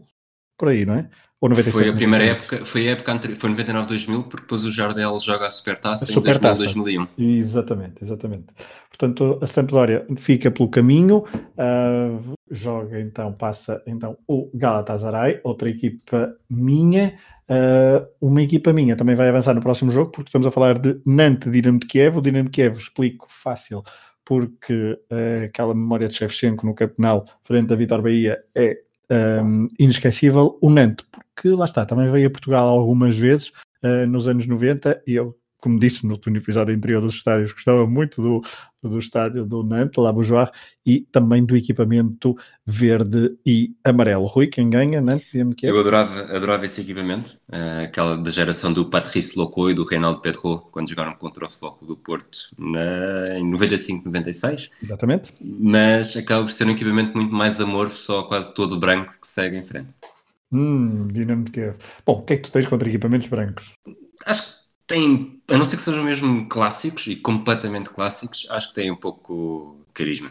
[0.58, 1.10] Por aí, não é?
[1.42, 2.54] Ou 97, foi a primeira 98.
[2.54, 6.04] época, foi a época anterior, foi 99, 2000, porque depois o Jardel joga a Supertaça
[6.04, 7.08] a em 2000, 2001.
[7.18, 8.44] Exatamente, exatamente.
[8.88, 16.32] Portanto, a Sampdoria fica pelo caminho, uh, joga então, passa então o Galatasaray, outra equipa
[16.48, 17.18] minha,
[17.50, 21.00] uh, uma equipa minha também vai avançar no próximo jogo, porque estamos a falar de
[21.04, 23.82] Nantes Dinamo de Kiev, o Dinamo de Kiev explico fácil,
[24.24, 28.78] porque uh, aquela memória de Shevchenko no Campeonato frente a Vitor Bahia é
[29.12, 33.48] um, inesquecível, o Nantes, porque lá está, também veio a Portugal algumas vezes
[33.82, 37.86] uh, nos anos 90 e eu, como disse no, no episódio anterior dos estádios, gostava
[37.86, 38.42] muito do,
[38.82, 40.50] do estádio do Nantes, lá Beaujoire,
[40.84, 42.34] e também do equipamento
[42.66, 44.26] verde e amarelo.
[44.26, 45.70] Rui, quem ganha, Nantes, que é?
[45.70, 50.20] Eu adorava, adorava esse equipamento, uh, aquela da geração do Patrice Locou e do Reinaldo
[50.20, 54.68] Pedro, quando jogaram contra o Futebol do Porto na, em 95, 96.
[54.82, 55.32] Exatamente.
[55.40, 59.56] Mas acaba por ser um equipamento muito mais amorfo, só quase todo branco, que segue
[59.56, 59.94] em frente.
[60.50, 61.76] Hum, Dinamo de Kiev.
[62.04, 63.76] Bom, o que é que tu tens contra equipamentos brancos?
[64.26, 64.61] Acho que
[64.92, 68.96] tem, a não ser que sejam mesmo clássicos e completamente clássicos, acho que tem um
[68.96, 70.30] pouco carisma.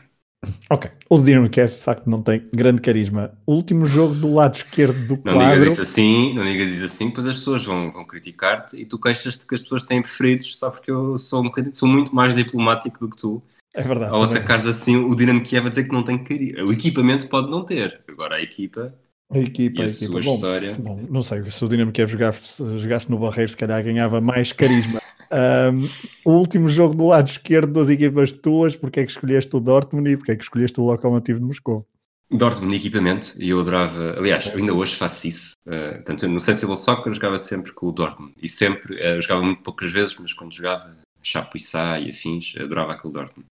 [0.69, 3.31] Ok, o Dinamo Kiev de facto não tem grande carisma.
[3.45, 5.39] O último jogo do lado esquerdo do quadro...
[5.39, 8.85] Não digas isso assim, não digas isso assim, pois as pessoas vão, vão criticar-te e
[8.85, 12.13] tu queixas-te que as pessoas têm preferidos só porque eu sou um bocadinho, sou muito
[12.15, 13.41] mais diplomático do que tu.
[13.73, 14.13] É verdade.
[14.13, 16.63] Ao atacares assim o Dinamo Kiev a dizer que não tem carisma.
[16.63, 18.93] O equipamento pode não ter, agora a equipa
[19.33, 20.19] a equipa, e a, a equipa.
[20.21, 20.75] Bom, história.
[20.79, 24.51] Bom, não sei, se o Dinamo Kiev jogasse, jogasse no Barreiro, se calhar ganhava mais
[24.51, 25.01] carisma.
[25.73, 25.89] um,
[26.25, 30.09] o último jogo do lado esquerdo das equipas tuas, porque é que escolheste o Dortmund
[30.09, 31.87] e porque é que escolheste o Lokomotiv de Moscou?
[32.29, 35.51] Dortmund, equipamento, e eu adorava, aliás, eu ainda hoje faço isso.
[35.65, 39.21] Uh, portanto, no Sensible Soccer eu jogava sempre com o Dortmund, e sempre, uh, eu
[39.21, 43.47] jogava muito poucas vezes, mas quando jogava, Chapuissá e afins, adorava aquele Dortmund.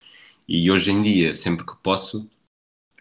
[0.48, 2.26] E hoje em dia, sempre que posso,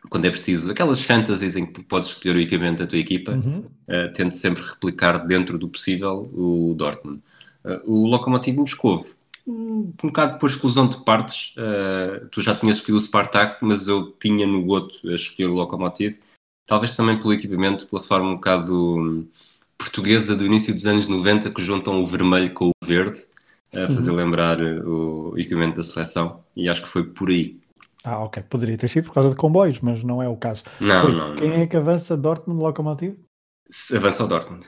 [0.09, 3.59] quando é preciso, aquelas fantasies em que podes escolher o equipamento da tua equipa, uhum.
[3.87, 7.21] uh, tento sempre replicar dentro do possível o Dortmund.
[7.63, 9.15] Uh, o Lokomotiv Moscovo,
[9.45, 13.87] um, um bocado por exclusão de partes, uh, tu já tinhas escolhido o Spartak, mas
[13.87, 16.17] eu tinha no outro a escolher o Lokomotiv,
[16.65, 19.27] talvez também pelo equipamento, pela forma um bocado
[19.77, 23.21] portuguesa do início dos anos 90 que juntam o vermelho com o verde
[23.73, 24.15] a fazer uhum.
[24.15, 27.59] lembrar o equipamento da seleção e acho que foi por aí.
[28.09, 28.41] Ah, ok.
[28.43, 30.63] Poderia ter sido por causa de comboios, mas não é o caso.
[30.79, 31.35] Não, Foi, não.
[31.35, 31.57] Quem não.
[31.57, 33.19] é que avança Dortmund Locomotive?
[33.93, 34.65] Avança o Dortmund.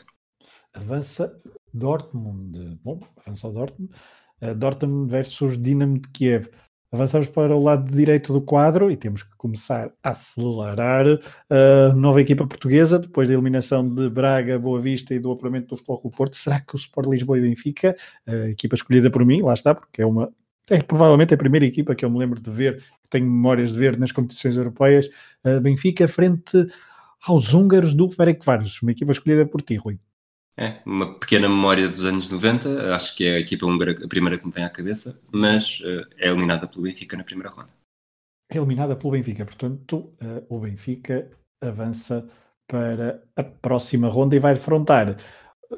[0.74, 1.42] Avança
[1.74, 2.78] Dortmund.
[2.84, 3.94] Bom, avança o Dortmund.
[4.42, 6.50] Uh, Dortmund versus Dinamo de Kiev.
[6.92, 11.06] Avançamos para o lado direito do quadro e temos que começar a acelerar
[11.50, 15.78] a nova equipa portuguesa, depois da eliminação de Braga, Boa Vista e do apuramento do
[15.78, 16.36] Futebol Clube Porto.
[16.36, 17.96] Será que o Sport Lisboa e Benfica,
[18.28, 20.34] a equipa escolhida por mim, lá está, porque é uma
[20.70, 23.80] é provavelmente a primeira equipa que eu me lembro de ver, que tenho memórias de
[23.80, 25.10] ver nas competições europeias,
[25.44, 26.68] a Benfica frente
[27.26, 30.00] aos húngaros do Ferencváros, uma equipa escolhida por ti, Rui.
[30.58, 34.38] É, uma pequena memória dos anos 90, acho que é a equipa húngara a primeira
[34.38, 37.74] que me vem à cabeça, mas uh, é eliminada pelo Benfica na primeira ronda.
[38.52, 42.28] É eliminada pelo Benfica, portanto, uh, o Benfica avança
[42.68, 45.16] para a próxima ronda e vai defrontar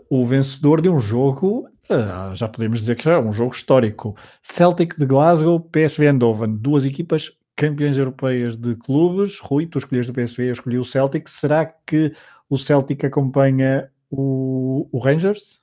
[0.09, 4.15] o vencedor de um jogo, uh, já podemos dizer que já é um jogo histórico.
[4.41, 9.39] Celtic de Glasgow, PSV Eindhoven, duas equipas campeões europeias de clubes.
[9.39, 11.27] Rui, tu escolheste o PSV, eu escolhi o Celtic.
[11.27, 12.13] Será que
[12.49, 15.61] o Celtic acompanha o, o Rangers?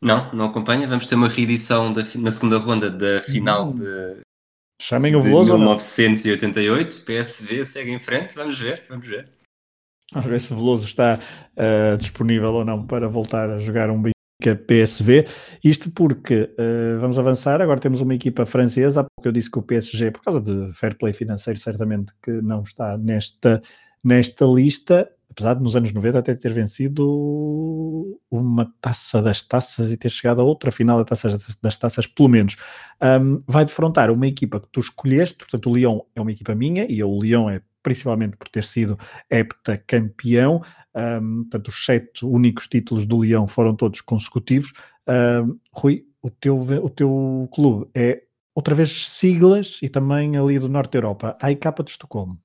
[0.00, 0.86] Não, não acompanha.
[0.86, 3.74] Vamos ter uma reedição da, na segunda ronda da final hum.
[3.74, 4.20] de,
[4.80, 5.52] Chamem o Veloso.
[5.52, 7.04] De 1988.
[7.04, 8.34] PSV segue em frente.
[8.34, 9.28] Vamos ver, vamos ver.
[10.12, 11.20] Vamos ver se Veloso está
[11.54, 14.00] uh, disponível ou não para voltar a jogar um
[14.40, 15.26] Benfica PSV.
[15.62, 17.60] Isto porque uh, vamos avançar.
[17.60, 19.02] Agora temos uma equipa francesa.
[19.02, 22.30] Há pouco eu disse que o PSG, por causa de fair play financeiro, certamente que
[22.30, 23.60] não está nesta,
[24.02, 29.96] nesta lista apesar de nos anos 90 até ter vencido uma taça das taças e
[29.96, 32.56] ter chegado a outra final da taça das taças, pelo menos,
[33.00, 36.84] um, vai defrontar uma equipa que tu escolheste, portanto o Lyon é uma equipa minha,
[36.90, 38.98] e o Lyon é principalmente por ter sido
[39.30, 40.62] heptacampeão,
[40.94, 44.72] um, portanto os sete únicos títulos do Lyon foram todos consecutivos.
[45.08, 48.22] Um, Rui, o teu, o teu clube é
[48.54, 52.38] outra vez siglas e também ali do Norte da Europa, a AIK de Estocolmo.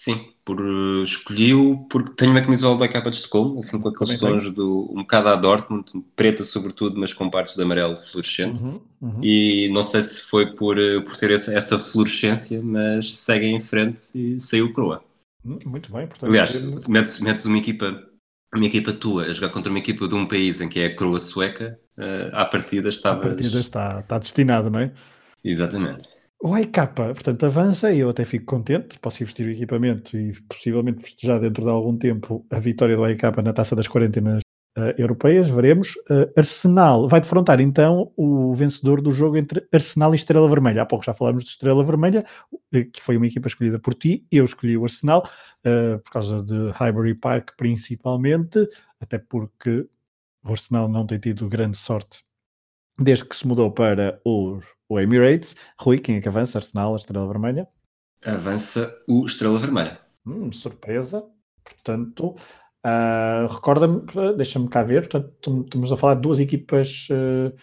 [0.00, 4.18] Sim, por, uh, escolhi-o porque tenho uma camisola da capa de Estocolmo, assim com aqueles
[4.18, 8.62] tons do, um bocado a Dortmund, preta sobretudo, mas com partes de amarelo fluorescente.
[8.62, 9.20] Uhum, uhum.
[9.22, 13.60] E não sei se foi por, uh, por ter essa, essa fluorescência, mas segue em
[13.60, 15.04] frente e saiu croa.
[15.44, 16.30] Hum, muito bem, portanto.
[16.30, 16.54] Aliás,
[16.88, 18.02] metes, metes uma equipa
[18.54, 20.96] uma equipa tua a jogar contra uma equipa de um país em que é a
[20.96, 23.18] coroa sueca, uh, à partida estava.
[23.18, 24.92] À partida está, está destinado, não é?
[25.44, 26.19] Exatamente.
[26.42, 28.98] O AIK, portanto, avança e eu até fico contente.
[28.98, 33.04] Posso ir vestir o equipamento e possivelmente festejar dentro de algum tempo a vitória do
[33.04, 34.40] AIK na taça das quarentenas
[34.78, 35.50] uh, europeias.
[35.50, 35.96] Veremos.
[36.08, 40.80] Uh, Arsenal vai defrontar então o vencedor do jogo entre Arsenal e Estrela Vermelha.
[40.80, 42.24] Há pouco já falámos de Estrela Vermelha,
[42.72, 44.26] eh, que foi uma equipa escolhida por ti.
[44.32, 45.28] Eu escolhi o Arsenal
[45.66, 48.66] uh, por causa de Highbury Park, principalmente,
[48.98, 49.86] até porque
[50.42, 52.24] o Arsenal não tem tido grande sorte
[52.98, 55.56] desde que se mudou para os, o Emirates.
[55.78, 56.58] Rui, quem é que avança?
[56.58, 57.68] Arsenal, a Estrela Vermelha?
[58.24, 59.98] Avança o Estrela Vermelha.
[60.26, 61.24] Hum, surpresa.
[61.64, 62.34] Portanto,
[62.84, 64.02] uh, recorda-me,
[64.36, 67.54] deixa-me cá ver, portanto, estamos a falar de duas equipas, uh,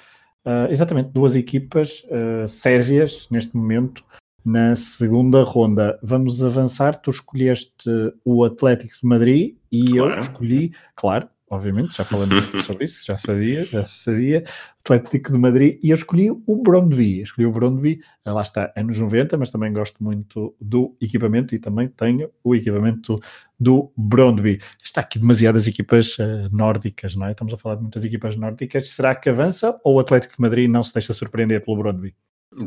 [0.49, 2.05] uh, exatamente, duas equipas
[2.47, 4.03] sérvias neste momento
[4.47, 5.99] na segunda ronda.
[6.01, 6.95] Vamos avançar.
[6.95, 7.89] Tu escolheste
[8.23, 10.13] o Atlético de Madrid e claro.
[10.13, 14.43] eu escolhi, claro, obviamente, já falamos sobre isso, já sabia, já sabia,
[14.79, 18.97] Atlético de Madrid, e eu escolhi o Brondby, escolhi o Brondby, eh, lá está, anos
[18.97, 23.19] 90, mas também gosto muito do equipamento e também tenho o equipamento
[23.59, 24.61] do Brondby.
[24.81, 27.31] Está aqui demasiadas equipas uh, nórdicas, não é?
[27.31, 30.69] Estamos a falar de muitas equipas nórdicas, será que avança ou o Atlético de Madrid
[30.69, 32.13] não se deixa surpreender pelo Brondby?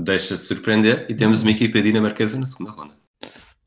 [0.02, 3.00] Deixa-se surpreender e temos uma equipa dinamarquesa na segunda ronda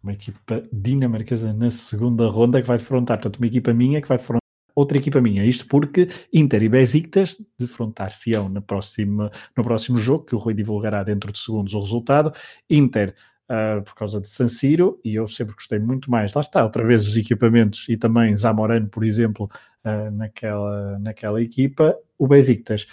[0.03, 4.17] uma equipa dinamarquesa na segunda ronda que vai defrontar, portanto, uma equipa minha que vai
[4.17, 4.42] defrontar
[4.75, 5.45] outra equipa minha.
[5.45, 11.03] Isto porque Inter e Besiktas defrontar-se-ão no próximo, no próximo jogo, que o Rui divulgará
[11.03, 12.33] dentro de segundos o resultado.
[12.69, 16.63] Inter Uh, por causa de San Siro, e eu sempre gostei muito mais, lá está,
[16.63, 19.49] outra vez os equipamentos e também Zamorano, por exemplo,
[19.83, 22.87] uh, naquela, naquela equipa, o Besiktas.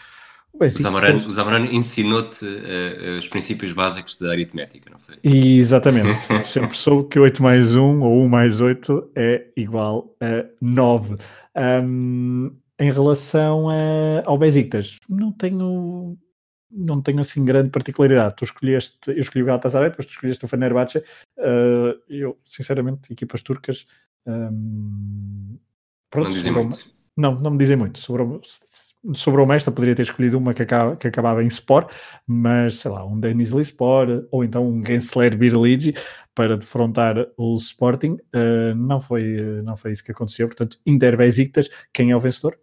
[0.52, 5.18] O, Zamorano, ensinou-te uh, os princípios básicos da aritmética, não foi?
[5.22, 11.16] Exatamente, sempre soube que 8 mais 1 ou 1 mais 8 é igual a 9.
[11.56, 16.18] Um, em relação a, ao Besiktas, não tenho
[16.70, 18.37] não tenho assim grande particularidade.
[18.37, 20.98] Tu escolheste, eu escolhi o Galatasaray, depois tu escolheste o Fenerbahçe.
[21.37, 23.87] Uh, eu, sinceramente, equipas turcas.
[24.25, 25.58] Um,
[26.08, 26.94] pronto, não dizem muito.
[27.16, 27.98] Não, não me dizem muito.
[27.98, 28.40] Sobre,
[29.15, 31.92] sobre o Mestre, poderia ter escolhido uma que, acaba, que acabava em Sport,
[32.27, 35.94] mas sei lá, um Denizli Sport ou então um Gensler Birligi
[36.35, 38.19] para defrontar o Sporting.
[38.35, 40.48] Uh, não, foi, não foi isso que aconteceu.
[40.48, 42.59] Portanto, Inter Besiktas, quem é o vencedor?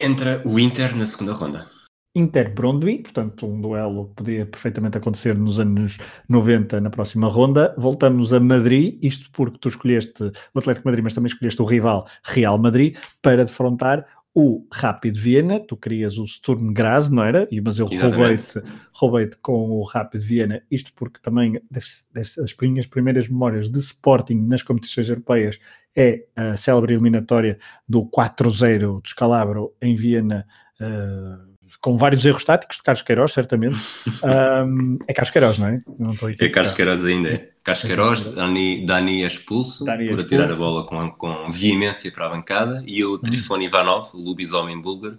[0.00, 1.70] Entra o Inter na segunda ronda.
[2.14, 5.96] Inter Brondby, portanto, um duelo que poderia perfeitamente acontecer nos anos
[6.28, 7.74] 90 na próxima ronda.
[7.78, 12.06] Voltamos a Madrid, isto porque tu escolheste o Atlético Madrid, mas também escolheste o rival
[12.22, 17.46] Real Madrid para defrontar o Rapid Viena, tu querias o Sturm Graz, não era?
[17.62, 18.62] Mas eu roubei-te
[18.92, 23.78] roubei com o Rapid Viena, isto porque também deve, deve as minhas primeiras memórias de
[23.78, 25.58] Sporting nas competições europeias
[25.96, 27.58] é a célebre eliminatória
[27.88, 30.46] do 4-0 de Scalabro em Viena,
[30.80, 33.76] uh, com vários erros táticos de Carlos Queiroz, certamente.
[34.66, 35.82] um, é Carlos Queiroz, não é?
[35.98, 37.28] Não é Carlos Queiroz ainda.
[37.28, 37.51] É.
[37.62, 42.26] Carlos Queiroz, Dani, Dani é expulso Dani por atirar a bola com, com veemência para
[42.26, 43.18] a bancada e o hum.
[43.18, 45.18] Trifone Ivanov, o lobisomem búlgaro,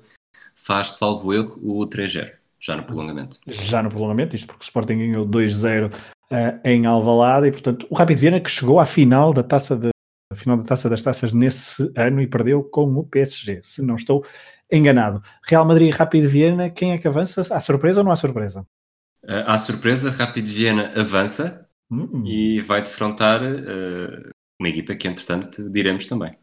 [0.55, 3.39] faz, salvo erro, o 3-0, já no prolongamento.
[3.47, 5.95] Já no prolongamento, isto porque o Sporting ganhou 2-0 uh,
[6.31, 9.89] eh, em Alvalade e, portanto, o Rapid Viena que chegou à final da taça de,
[10.35, 14.25] final da taça das taças nesse ano e perdeu com o PSG, se não estou
[14.69, 15.23] enganado.
[15.47, 17.41] Real Madrid e Rapid Viena, quem é que avança?
[17.55, 18.67] Há surpresa ou não há surpresa?
[19.23, 21.62] Uh, há surpresa, Rapid Viena avança
[22.01, 24.29] uh e vai defrontar uh,
[24.59, 26.35] uma equipa que, entretanto, diremos também.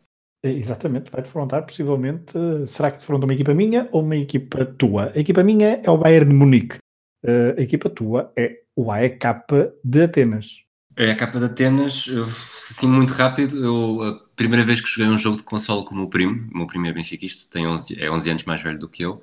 [0.42, 2.32] É, exatamente, vai defrontar possivelmente.
[2.66, 5.12] Será que defronta uma equipa minha ou uma equipa tua?
[5.14, 6.78] A equipa minha é o Bayern de Munique.
[7.24, 9.20] Uh, a equipa tua é o AEK
[9.84, 10.64] de Atenas.
[10.96, 15.07] É a capa de Atenas, eu, assim muito rápido, eu, a primeira vez que joguei
[15.07, 17.98] um jogo de console com o meu primo, o meu primo é benfiquista, tem 11,
[17.98, 19.22] é 11 anos mais velho do que eu,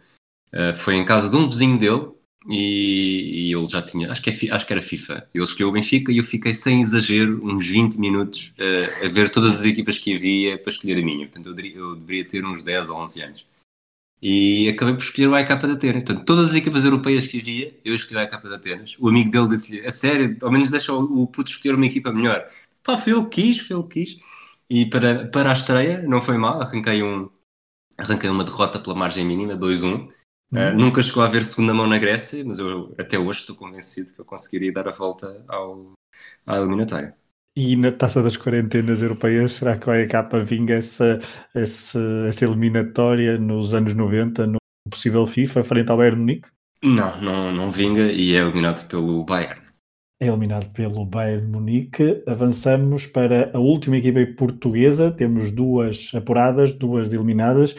[0.54, 2.17] uh, foi em casa de um vizinho dele
[2.50, 5.72] e, e ele já tinha, acho que, é, acho que era FIFA, ele escolheu o
[5.72, 10.00] Benfica e eu fiquei sem exagero uns 20 minutos uh, a ver todas as equipas
[10.00, 13.22] que havia para escolher a minha, portanto eu, eu deveria ter uns 10 ou 11
[13.22, 13.46] anos
[14.22, 16.04] e acabei por escolher o AEK de Atenas.
[16.04, 18.96] Portanto, todas as equipas europeias que havia, eu escolhi o AEK de Atenas.
[19.00, 22.12] O amigo dele disse-lhe, a sério, ao menos deixa o, o puto escolher uma equipa
[22.12, 22.48] melhor.
[22.84, 24.20] Pá, foi ele que quis, foi ele que quis.
[24.70, 27.30] E para, para a estreia, não foi mal, arranquei, um,
[27.98, 30.10] arranquei uma derrota pela margem mínima, 2-1.
[30.52, 30.60] Uhum.
[30.60, 34.14] Uh, nunca chegou a haver segunda mão na Grécia, mas eu até hoje estou convencido
[34.14, 35.94] que eu conseguiria dar a volta ao,
[36.46, 37.16] à eliminatória.
[37.56, 40.14] E na taça das quarentenas europeias, será que a EK
[40.46, 41.20] vinga essa,
[41.56, 44.58] essa, essa eliminatória nos anos 90 no
[44.90, 46.50] possível FIFA frente ao Bayern Munique?
[46.84, 49.60] Não, não, não vinga e é eliminado pelo Bayern.
[50.20, 52.24] É eliminado pelo Bayern Munique.
[52.28, 55.12] Avançamos para a última equipa portuguesa.
[55.12, 57.76] Temos duas apuradas, duas eliminadas.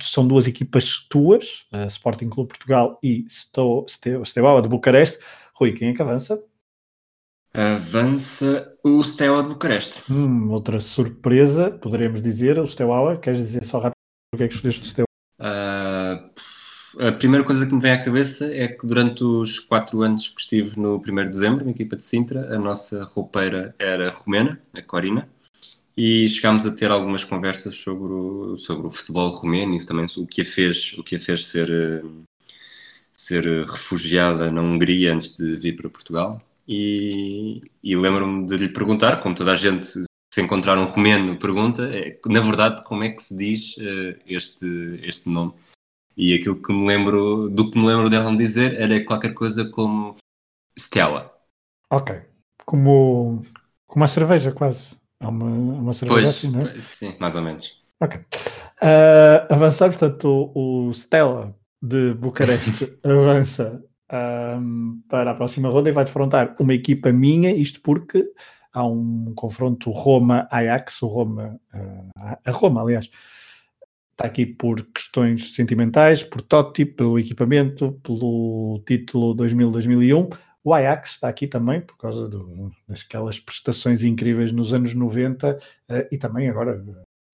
[0.00, 5.18] São duas equipas tuas, a Sporting Clube Portugal e Steaua de Bucareste.
[5.54, 6.42] Rui, quem é que avança?
[7.52, 10.02] Avança o Steaua de Bucareste.
[10.10, 13.16] Hum, outra surpresa, poderemos dizer, o Steaua.
[13.18, 13.94] Queres dizer só rápido
[14.34, 15.06] o que é que escolheste o Steaua?
[15.38, 16.34] Uh,
[16.98, 20.40] a primeira coisa que me vem à cabeça é que durante os quatro anos que
[20.40, 24.82] estive no 1 de dezembro, na equipa de Sintra, a nossa roupeira era romena, a
[24.82, 25.28] Corina,
[25.96, 30.26] e chegámos a ter algumas conversas sobre o, sobre o futebol romeno isso também o
[30.26, 31.70] que a fez, o que a fez ser,
[33.12, 39.20] ser refugiada na Hungria antes de vir para Portugal e, e lembro-me de lhe perguntar,
[39.20, 43.22] como toda a gente se encontrar um romeno pergunta, é, na verdade, como é que
[43.22, 45.54] se diz uh, este, este nome?
[46.16, 49.68] E aquilo que me lembro, do que me lembro dela me dizer era qualquer coisa
[49.68, 50.16] como
[50.78, 51.32] Stella.
[51.90, 52.22] Ok.
[52.64, 53.44] Como,
[53.86, 54.96] como a cerveja, quase.
[55.24, 56.80] Há uma, uma cerveja pois, assim, não é?
[56.80, 57.82] Sim, mais ou menos.
[58.00, 58.20] Ok.
[58.20, 65.92] Uh, avançar, portanto, o, o Stella de Bucareste avança um, para a próxima ronda e
[65.92, 68.24] vai defrontar uma equipa minha, isto porque
[68.72, 73.08] há um confronto Roma-Ajax, o Roma, uh, a Roma, aliás,
[74.12, 80.36] está aqui por questões sentimentais, por Totti, pelo equipamento, pelo título 2000-2001.
[80.64, 85.58] O Ajax está aqui também por causa do, daquelas prestações incríveis nos anos 90 uh,
[86.10, 86.82] e também agora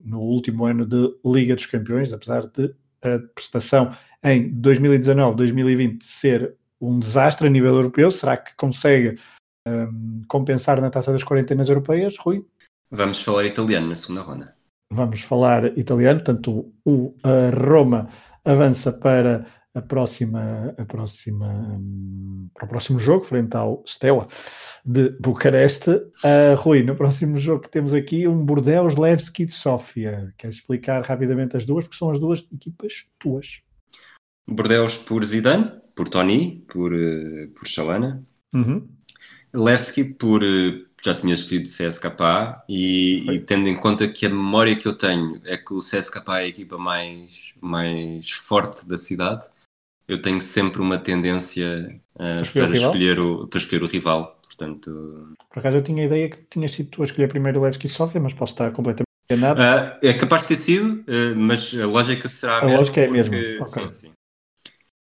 [0.03, 6.99] no último ano de Liga dos Campeões, apesar de a prestação em 2019-2020 ser um
[6.99, 8.11] desastre a nível europeu.
[8.11, 9.19] Será que consegue
[9.67, 12.45] um, compensar na taça das quarentenas europeias, Rui?
[12.91, 14.57] Vamos falar italiano na segunda ronda.
[14.93, 17.15] Vamos falar italiano, portanto o
[17.55, 18.09] Roma
[18.45, 24.27] avança para a próxima, a próxima, um, para o próximo jogo, frente ao Steaua
[24.85, 25.91] de Bucareste.
[25.91, 30.35] Uh, Rui, no próximo jogo temos aqui um Bordeaux Levski de Sofia.
[30.37, 33.63] Queres explicar rapidamente as duas, porque são as duas equipas tuas.
[34.47, 38.25] Bordeaux por Zidane, por Tony, por, uh, por Chalana.
[38.53, 38.89] Uhum.
[39.55, 44.77] Levski por uh, já tinha escolhido CSKA e, e, tendo em conta que a memória
[44.77, 49.47] que eu tenho é que o CSKA é a equipa mais, mais forte da cidade,
[50.13, 54.39] eu tenho sempre uma tendência uh, para, escolher o, para escolher o rival.
[54.45, 57.63] Portanto, Por acaso eu tinha a ideia que tinhas sido tu a escolher primeiro o
[57.63, 59.07] Levski Sofia, mas posso estar completamente
[59.39, 59.99] nada?
[60.03, 62.79] Uh, é capaz de ter sido, uh, mas a lógica será a, a mesma.
[62.79, 63.37] lógica é a mesma.
[63.37, 63.67] Okay.
[63.67, 64.13] Sim, sim.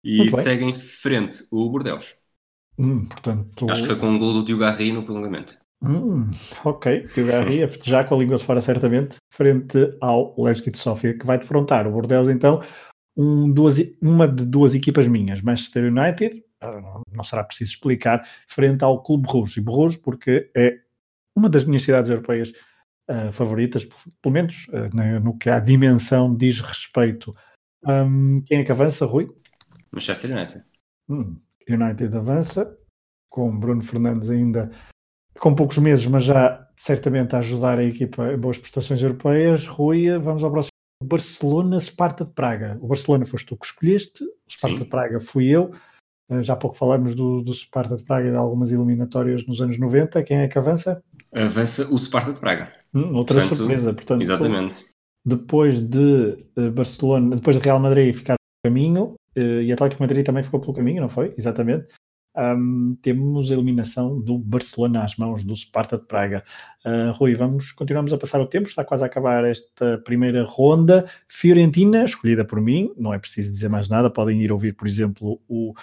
[0.03, 2.15] E segue em frente o Bordeus.
[2.77, 3.69] Hum, portanto...
[3.69, 5.57] Acho que foi com um gol do Diogo Garri no prolongamento.
[5.81, 6.31] Hum,
[6.63, 10.77] ok, Diogo Garri a festejar com a língua de fora certamente, frente ao Levski de
[10.77, 12.63] Sofia, que vai defrontar o Bordeus então,
[13.18, 18.84] um, duas, uma de duas equipas minhas, Manchester United, ah, não será preciso explicar, frente
[18.84, 19.59] ao Clube Rouge.
[19.59, 20.80] E Bruges, porque é
[21.36, 22.51] uma das minhas cidades europeias
[23.09, 23.86] uh, favoritas,
[24.22, 27.36] pelo menos uh, no que a dimensão diz respeito.
[27.84, 29.30] Um, quem é que avança, Rui?
[29.91, 30.63] Manchester United.
[31.09, 31.39] Hum,
[31.70, 32.78] United avança,
[33.30, 34.72] com Bruno Fernandes ainda
[35.39, 39.68] com poucos meses, mas já certamente a ajudar a equipa em boas prestações europeias.
[39.68, 40.76] Rui, vamos ao próximo.
[41.03, 42.77] Barcelona, Sparta de Praga.
[42.81, 44.83] O Barcelona foste tu que escolheste, o Sparta Sim.
[44.83, 45.71] de Praga fui eu.
[46.29, 49.61] Eh, já há pouco falamos do, do Sparta de Praga e de algumas eliminatórias nos
[49.61, 50.23] anos 90.
[50.23, 51.03] Quem é que avança?
[51.33, 52.73] Avança o Sparta de Praga.
[52.93, 53.93] Hum, outra portanto, surpresa.
[53.93, 54.85] Portanto, exatamente.
[55.25, 60.25] Depois de uh, Barcelona, depois de Real Madrid ficar no caminho, uh, e Atlético Madrid
[60.25, 61.33] também ficou pelo caminho, não foi?
[61.37, 61.93] Exatamente.
[62.38, 66.43] Um, temos a eliminação do Barcelona às mãos do Sparta de Praga.
[66.85, 71.09] Uh, Rui, vamos, continuamos a passar o tempo, está quase a acabar esta primeira ronda.
[71.27, 75.41] Fiorentina, escolhida por mim, não é preciso dizer mais nada, podem ir ouvir, por exemplo,
[75.49, 75.73] o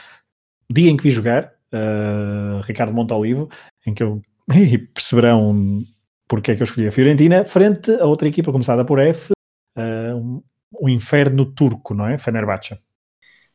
[0.71, 3.49] dia em que vi jogar, uh, Ricardo Montolivo,
[3.85, 4.23] em que eu
[4.95, 5.85] perceberão
[6.29, 9.33] porque é que eu escolhi a Fiorentina, frente a outra equipa começada por F,
[9.77, 10.43] uh,
[10.81, 12.17] um inferno turco, não é?
[12.17, 12.79] Fenerbahçe.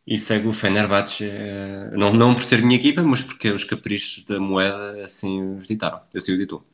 [0.10, 4.26] E segue o Fenerbahçe, uh, não, não por ser minha equipa, mas porque os caprichos
[4.26, 6.66] da moeda assim os ditaram, assim o ditou.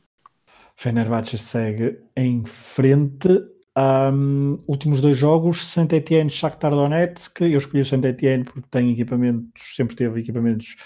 [0.74, 3.28] Fenerbahçe segue em frente
[3.76, 7.42] um, últimos dois jogos, Saint-Etienne, Shakhtar Donetsk.
[7.42, 10.76] Eu escolhi o Saint-Etienne porque tem equipamentos, sempre teve equipamentos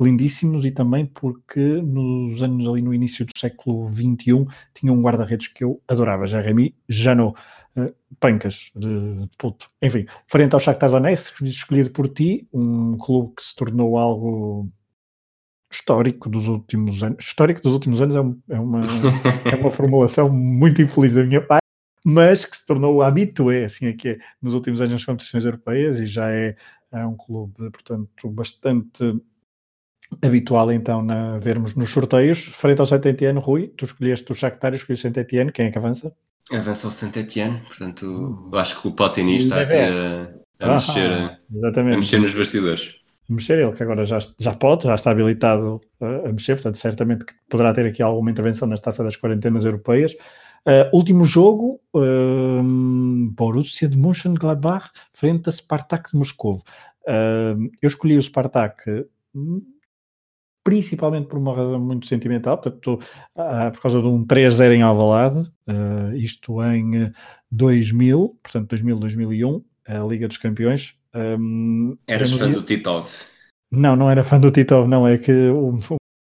[0.00, 5.48] lindíssimos e também porque nos anos ali no início do século XXI tinha um guarda-redes
[5.48, 7.38] que eu adorava, Jeremy Janot.
[7.76, 9.70] Uh, pancas de, de puto.
[9.80, 14.68] Enfim, frente ao Shakhtar Donetsk, escolhido por ti, um clube que se tornou algo
[15.70, 17.24] histórico dos últimos anos.
[17.24, 18.86] Histórico dos últimos anos é, um, é uma,
[19.52, 21.64] é uma formulação muito infeliz da minha parte,
[22.04, 26.00] mas que se tornou habitué, assim é que é, nos últimos anos nas competições europeias
[26.00, 26.56] e já é,
[26.92, 29.20] é um clube, portanto, bastante
[30.22, 32.46] habitual então na vermos nos sorteios.
[32.46, 35.78] Frente ao Saint-Etienne, Rui, tu escolheste o Shakhtar e escolhi o Saint-Etienne, quem é que
[35.78, 36.14] avança?
[36.50, 38.56] Avança o Saint-Etienne, portanto, hum.
[38.56, 40.22] acho que o Platini está aqui a,
[40.60, 42.94] a, ah, mexer, a mexer nos bastidores.
[43.28, 47.26] A mexer ele, que agora já, já pode, já está habilitado a, mexer, portanto, certamente
[47.26, 50.14] que poderá ter aqui alguma intervenção nas taças das quarentenas europeias.
[50.66, 52.62] Uh, último jogo, uh,
[53.32, 56.62] Borussia de Mönchengladbach frente a Spartak de Moscou.
[57.02, 59.62] Uh, eu escolhi o Spartak hum,
[60.62, 62.98] principalmente por uma razão muito sentimental, portanto,
[63.72, 65.50] por causa de um 3-0 em Alvalade,
[66.16, 67.10] isto em
[67.50, 70.94] 2000, portanto 2000-2001, a Liga dos Campeões.
[71.14, 72.54] Um, Eras fã dia...
[72.54, 73.08] do Titov?
[73.70, 75.78] Não, não era fã do Titov, não, é que o,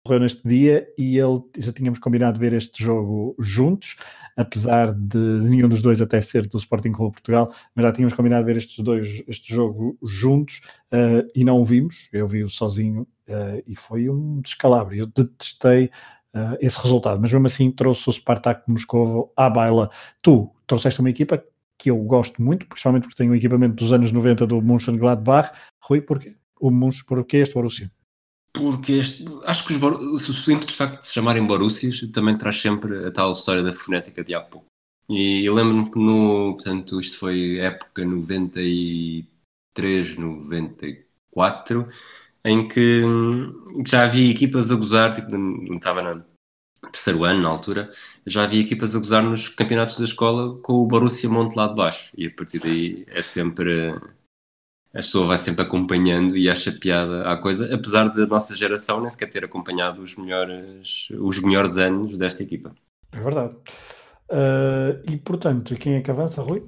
[0.08, 3.96] morreu neste dia e ele já tínhamos combinado ver este jogo juntos,
[4.34, 8.46] apesar de nenhum dos dois até ser do Sporting Clube Portugal, mas já tínhamos combinado
[8.46, 13.62] ver estes dois, este jogo juntos uh, e não o vimos, eu vi-o sozinho uh,
[13.66, 14.94] e foi um descalabro.
[14.94, 15.90] Eu detestei
[16.34, 19.90] uh, esse resultado, mas mesmo assim trouxe o Spartak Moscovo à baila.
[20.22, 21.44] Tu trouxeste uma equipa
[21.76, 25.52] que eu gosto muito, principalmente porque tem um equipamento dos anos 90 do Mönchengladbach.
[25.80, 26.34] Rui, porquê?
[26.60, 27.88] O Munch, porquê este Borussia?
[28.58, 33.06] Porque este, acho que os, o simples facto de se chamarem Borussias também traz sempre
[33.06, 34.66] a tal história da fonética de há pouco.
[35.08, 41.88] E eu lembro-me que no, portanto, isto foi época 93, 94,
[42.44, 43.02] em que,
[43.84, 46.22] que já havia equipas a gozar, tipo, não estava no
[46.92, 47.90] terceiro ano na altura,
[48.26, 51.76] já havia equipas a gozar nos campeonatos da escola com o Borussia Monte lá de
[51.76, 52.12] baixo.
[52.16, 53.94] E a partir daí é sempre
[54.92, 59.10] a pessoa vai sempre acompanhando e acha piada à coisa, apesar da nossa geração nem
[59.10, 62.74] sequer ter acompanhado os melhores, os melhores anos desta equipa.
[63.12, 63.54] É verdade.
[64.30, 66.62] Uh, e portanto, quem é que avança, Rui?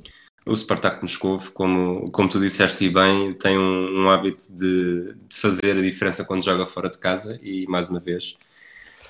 [0.46, 5.36] O Spartak Moscou, como, como tu disseste e bem, tem um, um hábito de, de,
[5.36, 8.36] fazer a diferença quando joga fora de casa e mais uma vez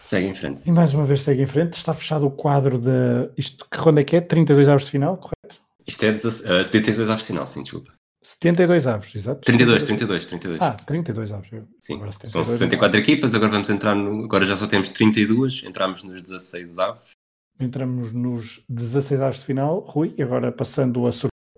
[0.01, 0.63] segue em frente.
[0.67, 1.75] E mais uma vez segue em frente.
[1.75, 3.31] Está fechado o quadro de.
[3.37, 4.21] Isto que ronda é que é?
[4.21, 5.61] 32 aves de final, correto?
[5.87, 7.93] Isto é uh, 72 aves de final, sim, desculpa.
[8.23, 9.41] 72 aves, exato.
[9.41, 10.61] 32, 32, 32.
[10.61, 11.51] Ah, 32 aves.
[11.79, 14.25] Sim, são 64 equipas, agora vamos entrar no.
[14.25, 17.11] Agora já só temos 32, entramos nos 16 aves.
[17.59, 21.11] Entramos nos 16 aves de final, Rui, e agora passando a,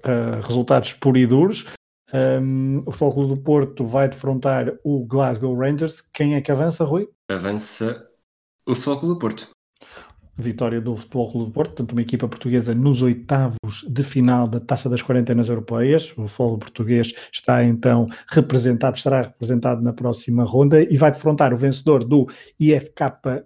[0.04, 1.66] a resultados puros e duros.
[2.14, 6.00] Um, o Foco do Porto vai defrontar o Glasgow Rangers.
[6.00, 7.08] Quem é que avança, Rui?
[7.30, 8.06] Avança
[8.66, 9.50] o Foco do Porto.
[10.36, 13.56] Vitória do Futebol Clube do Porto, portanto, uma equipa portuguesa nos oitavos
[13.88, 16.12] de final da Taça das Quarentenas Europeias.
[16.16, 21.56] O futebol português está então representado, estará representado na próxima ronda e vai defrontar o
[21.56, 22.28] vencedor do
[22.58, 23.02] IFK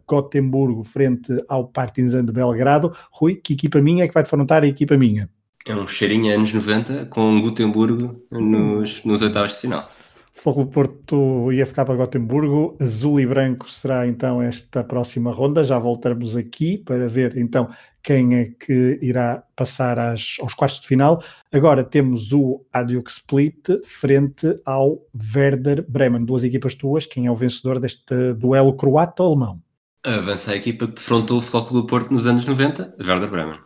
[0.07, 2.93] Gotemburgo frente ao Partizan de Belgrado.
[3.11, 5.28] Rui, que equipa minha é que vai defrontar a equipa minha?
[5.66, 9.91] É um cheirinho anos 90 com Gutemburgo nos, nos oitavos de final.
[10.37, 15.64] Futebol Porto ia ficar para Gotemburgo, azul e branco será então esta próxima ronda.
[15.64, 17.70] Já voltaremos aqui para ver então
[18.03, 21.22] quem é que irá passar às, aos quartos de final.
[21.51, 25.03] Agora temos o Adiuk Split frente ao
[25.34, 27.07] Werder Bremen, duas equipas tuas.
[27.07, 29.61] Quem é o vencedor deste duelo croato-alemão?
[30.05, 33.59] Avança a equipa que defrontou o Futebol do Porto nos anos 90, Werder Bremen.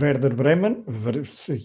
[0.00, 0.84] Werder Bremen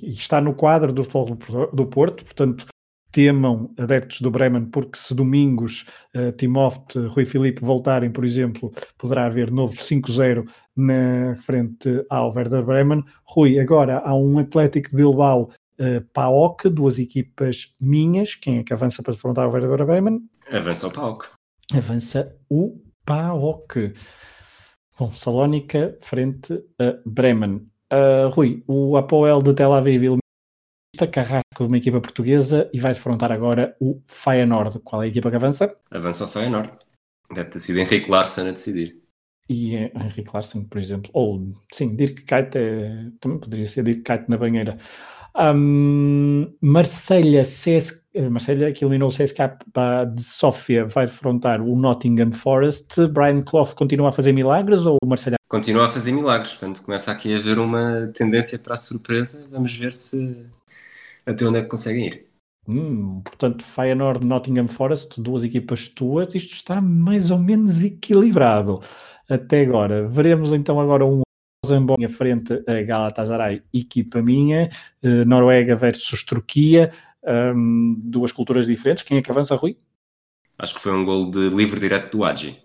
[0.03, 2.65] está no quadro do Futebol do Porto, portanto
[3.11, 5.85] temam adeptos do Bremen, porque se domingos
[6.15, 12.63] uh, Timóteo, Rui Filipe voltarem, por exemplo, poderá haver novos 5-0 na frente ao Werder
[12.63, 13.03] Bremen.
[13.25, 18.35] Rui, agora há um Atlético de Bilbao uh, PAOK, duas equipas minhas.
[18.35, 20.21] Quem é que avança para defrontar o Werder Bremen?
[20.49, 21.29] Avança o PAOK.
[21.73, 23.93] Avança o PAOK.
[24.97, 27.67] Bom, Salónica frente a Bremen.
[27.91, 30.20] Uh, Rui, o Apoel de Tel Aviv
[31.07, 34.79] Carrasco, uma equipa portuguesa, e vai defrontar agora o Feyenoord.
[34.79, 35.75] Qual é a equipa que avança?
[35.91, 36.71] Avança o Feyenoord.
[37.33, 39.01] Deve ter sido Henrique Larsen a decidir.
[39.49, 41.09] E é Henrique Larsen, por exemplo.
[41.13, 44.77] Ou, sim, Dirk Kuyt é, também poderia ser Dirk Kuyt na banheira.
[45.35, 49.57] Um, Marselha, CS, Marselha, que eliminou o CSKA
[50.13, 53.07] de Sofia, vai defrontar o Nottingham Forest.
[53.07, 55.37] Brian Clough continua a fazer milagres ou o Marselha?
[55.47, 59.45] Continua a fazer milagres, portanto começa aqui a haver uma tendência para a surpresa.
[59.51, 60.45] Vamos ver se
[61.25, 62.27] até onde é que conseguem ir.
[62.67, 68.81] Hum, portanto, Feyenoord, Nottingham Forest, duas equipas tuas, isto está mais ou menos equilibrado
[69.27, 70.07] até agora.
[70.07, 71.21] Veremos então agora um
[71.65, 74.69] Rosenborg frente a Galatasaray, equipa minha,
[75.03, 76.91] uh, Noruega versus Turquia,
[77.55, 79.03] um, duas culturas diferentes.
[79.03, 79.77] Quem é que avança, Rui?
[80.57, 82.59] Acho que foi um gol de livre direto do Agi.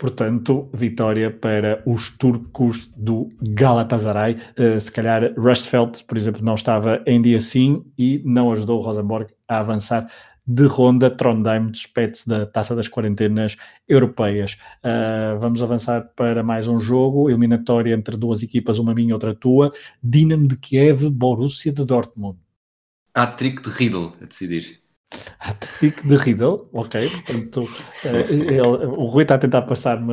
[0.00, 4.38] Portanto, vitória para os turcos do Galatasaray.
[4.58, 8.82] Uh, se calhar Rustfeld, por exemplo, não estava em dia sim e não ajudou o
[8.82, 10.10] Rosenborg a avançar
[10.46, 11.10] de ronda.
[11.10, 14.56] Trondheim despede-se da taça das quarentenas europeias.
[14.82, 19.34] Uh, vamos avançar para mais um jogo, eliminatória entre duas equipas, uma minha e outra
[19.34, 19.70] tua.
[20.02, 22.38] Dinamo de Kiev, Borussia de Dortmund.
[23.12, 24.79] Há trick de Riddle a decidir.
[25.38, 30.12] Atlético de Riddle, ok, portanto uh, ele, o Rui está a tentar passar-me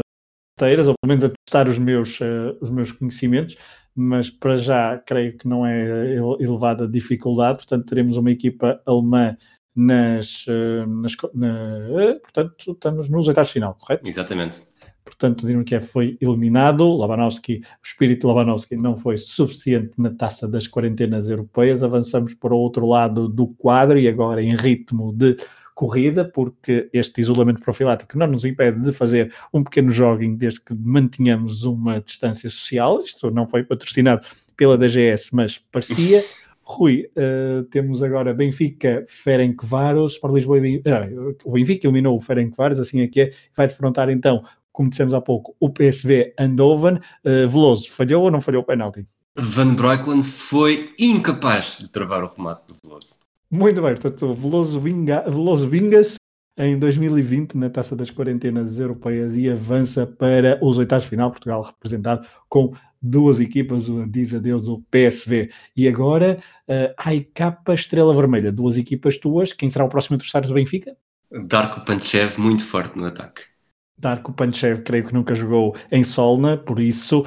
[0.59, 3.55] ou pelo menos a testar os meus, uh, os meus conhecimentos,
[3.95, 9.37] mas para já creio que não é elevada dificuldade, portanto teremos uma equipa alemã
[9.75, 14.07] nas, uh, nas na, portanto estamos nos oitavos final, correto?
[14.07, 14.61] Exatamente
[15.07, 16.95] portanto, o Dinamo Kiev foi eliminado.
[16.95, 21.83] Labanovski, o espírito Labanovski não foi suficiente na taça das quarentenas europeias.
[21.83, 25.37] Avançamos para o outro lado do quadro e agora em ritmo de
[25.73, 30.73] corrida, porque este isolamento profilático não nos impede de fazer um pequeno jogging desde que
[30.73, 33.01] mantenhamos uma distância social.
[33.01, 36.23] Isto não foi patrocinado pela DGS, mas parecia.
[36.69, 42.77] Rui, uh, temos agora Benfica, Ferencváros, para Lisboa e uh, o Benfica eliminou o Ferencváros,
[42.77, 44.43] assim é que é, vai defrontar então
[44.77, 46.99] como dissemos há pouco, o PSV Eindhoven.
[47.25, 49.03] Uh, Veloso, falhou ou não falhou o penalti?
[49.35, 53.15] Van Breukelen foi incapaz de travar o remate do Veloso.
[53.49, 56.13] Muito bem, portanto, Veloso, vinga, Veloso vingas
[56.55, 61.63] em 2020 na Taça das Quarentenas Europeias e avança para os oitavos de final, Portugal
[61.63, 62.71] representado com
[63.01, 65.49] duas equipas, diz adeus o PSV.
[65.75, 66.37] E agora,
[66.69, 70.95] uh, a IK Estrela Vermelha, duas equipas tuas, quem será o próximo adversário do Benfica?
[71.31, 73.56] Darko Panchev muito forte no ataque.
[73.99, 77.25] Darko Panchev creio que nunca jogou em Solna, por isso uh,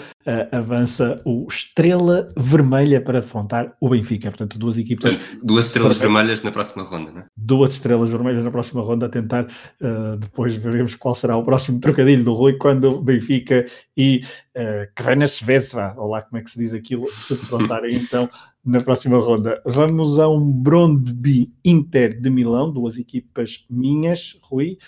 [0.57, 4.31] avança o Estrela Vermelha para defrontar o Benfica.
[4.31, 5.17] Portanto, duas equipas.
[5.17, 7.25] Portanto, duas estrelas vermelhas na próxima ronda, não é?
[7.37, 9.47] Duas estrelas vermelhas na próxima ronda a tentar.
[9.81, 13.67] Uh, depois veremos qual será o próximo trocadilho do Rui quando o Benfica
[13.97, 14.25] e
[14.57, 18.31] uh, Vezva, ou lá como é que se diz aquilo, se defrontarem então
[18.65, 19.61] na próxima ronda.
[19.65, 24.79] Vamos a um Brondby Inter de Milão, duas equipas minhas, Rui.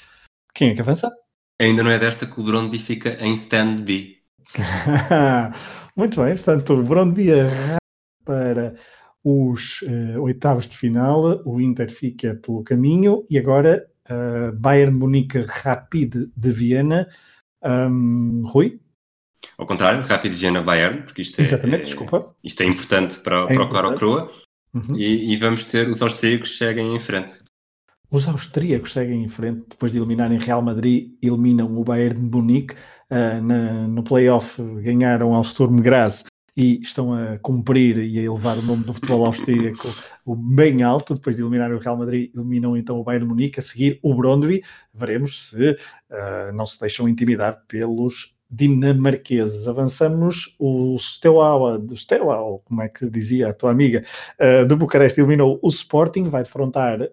[0.55, 1.11] Quem é que avança?
[1.61, 4.19] Ainda não é desta que o Brondby fica em stand B.
[5.97, 7.29] Muito bem, portanto, o Brondby
[8.25, 8.75] para
[9.25, 15.45] os uh, oitavos de final, o Inter fica pelo caminho e agora uh, Bayern Munique
[15.47, 17.09] Rapid de Viena.
[17.63, 18.81] Um, Rui?
[19.57, 22.35] Ao contrário, Rapid Viena Bayern, porque isto é, Exatamente, é, desculpa.
[22.43, 24.33] Isto é importante para, é para o Coro Croa.
[24.75, 24.97] Uhum.
[24.97, 27.39] E, e, vamos ter os austríacos cheguem em frente.
[28.13, 32.75] Os austríacos seguem em frente, depois de eliminarem Real Madrid, eliminam o Bayern de Munique.
[33.11, 36.23] Uh, na, no playoff ganharam ao Sturm Graz
[36.55, 39.89] e estão a cumprir e a elevar o nome do futebol austríaco
[40.27, 41.15] bem alto.
[41.15, 43.61] Depois de eliminar o Real Madrid, eliminam então o Bayern Munique.
[43.61, 44.63] A seguir, o Brondby.
[44.93, 49.67] Veremos se uh, não se deixam intimidar pelos dinamarqueses.
[49.67, 54.05] Avançamos o Steaua, do Steaua, como é que dizia a tua amiga,
[54.39, 57.09] uh, do Bucareste eliminou o Sporting, vai defrontar uh,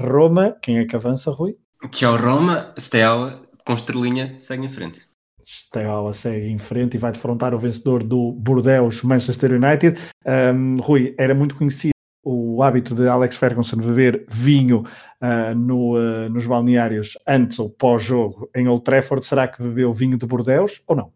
[0.00, 0.56] Roma.
[0.60, 1.56] Quem é que avança, Rui?
[1.90, 2.72] Tchau, Roma.
[2.78, 5.08] Steaua, com estrelinha, segue em frente.
[5.46, 9.98] Steaua segue em frente e vai defrontar o vencedor do Bordeaux, Manchester United.
[10.26, 11.90] Um, Rui, era muito conhecido
[12.22, 14.84] o hábito de Alex Ferguson beber vinho
[15.20, 20.18] uh, no, uh, nos balneários antes ou pós-jogo em Old Trafford, será que bebeu vinho
[20.18, 21.12] de Bordeaux ou não?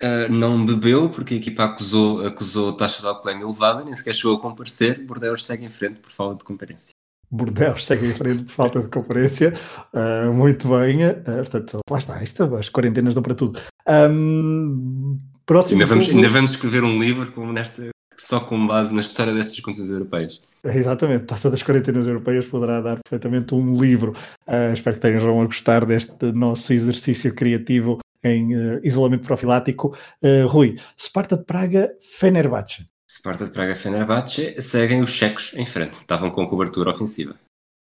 [0.00, 4.36] Uh, não bebeu porque a equipa acusou, acusou taxa de alcoolemia elevada, nem sequer chegou
[4.36, 5.04] a comparecer.
[5.04, 6.92] Bordeaux segue em frente por falta de comparência.
[7.30, 9.52] Bordeaux segue em frente por falta de conferência.
[9.92, 11.04] Uh, muito bem.
[11.04, 12.22] Uh, portanto, lá está.
[12.22, 13.60] Isto, as quarentenas dão para tudo.
[13.86, 19.00] Um, próximo ainda, vamos, ainda vamos escrever um livro como nesta, só com base na
[19.00, 20.40] história destas competições europeias.
[20.64, 24.12] Exatamente, Taça das Quarentenas Europeias poderá dar perfeitamente um livro.
[24.46, 29.96] Uh, espero que tenham a gostar deste nosso exercício criativo em uh, isolamento profilático.
[30.22, 32.86] Uh, Rui, Sparta de Praga, Fenerbahçe.
[33.10, 37.34] Sparta de Praga Fenerbahçe seguem os checos em frente, estavam com cobertura ofensiva.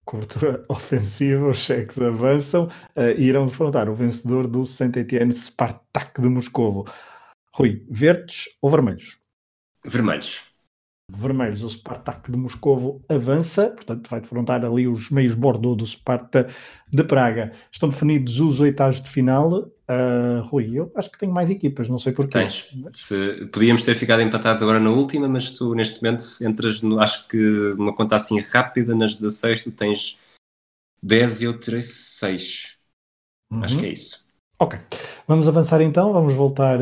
[0.05, 2.69] Cobertura ofensiva, os cheques avançam
[3.17, 6.87] e irão defrontar o vencedor do Saint-Étienne Spartak de Moscovo.
[7.55, 9.22] Rui, verdes ou vermelhos?
[9.85, 10.53] Vermelhos.
[11.11, 16.49] Vermelhos, o Spartak de Moscovo avança, portanto vai defrontar ali os meios Bordeaux do Sparta
[16.91, 17.53] de Praga.
[17.71, 19.53] Estão definidos os oitavos de final.
[19.53, 22.39] Uh, Rui, eu acho que tenho mais equipas, não sei porquê.
[22.39, 22.69] Tens.
[22.95, 27.29] Se, podíamos ter ficado empatados agora na última, mas tu neste momento entras, no, acho
[27.29, 30.19] que uma conta assim rápida, nas 16 tu tens
[31.03, 32.77] 10 e eu terei 6.
[33.51, 33.65] Uhum.
[33.65, 34.25] Acho que é isso.
[34.59, 34.79] Ok,
[35.27, 36.79] vamos avançar então, vamos voltar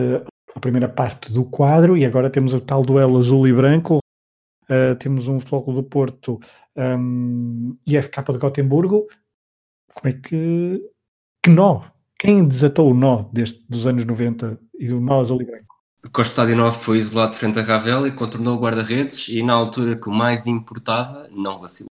[0.55, 3.99] a primeira parte do quadro e agora temos o tal duelo azul e branco.
[4.65, 6.41] Uh, temos um Futebol do Porto
[6.77, 9.07] um, e FK de Gotemburgo.
[9.95, 10.81] Como é que.
[11.43, 11.83] Que nó!
[12.19, 15.75] Quem desatou o nó deste, dos anos 90 e do nó azul e branco?
[16.13, 20.13] Kostadinov foi isolado frente a Ravel e contornou o guarda-redes e na altura que o
[20.13, 21.89] mais importava, não vacilou.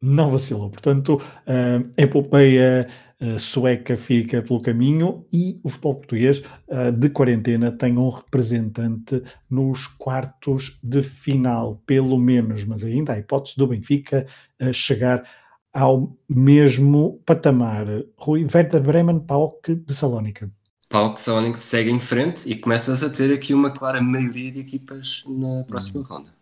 [0.00, 0.70] Não vacilou.
[0.70, 2.88] Portanto, uh, epopeia
[3.38, 9.86] sueca fica pelo caminho e o futebol português uh, de quarentena tem um representante nos
[9.86, 14.26] quartos de final, pelo menos, mas ainda há hipótese do Benfica
[14.62, 15.24] uh, chegar
[15.74, 17.86] ao mesmo patamar.
[18.16, 20.50] Rui Werder Bremen, PAOK de Salónica.
[20.88, 25.24] PAOK Salónica segue em frente e começas a ter aqui uma clara maioria de equipas
[25.26, 26.04] na próxima hum.
[26.04, 26.38] ronda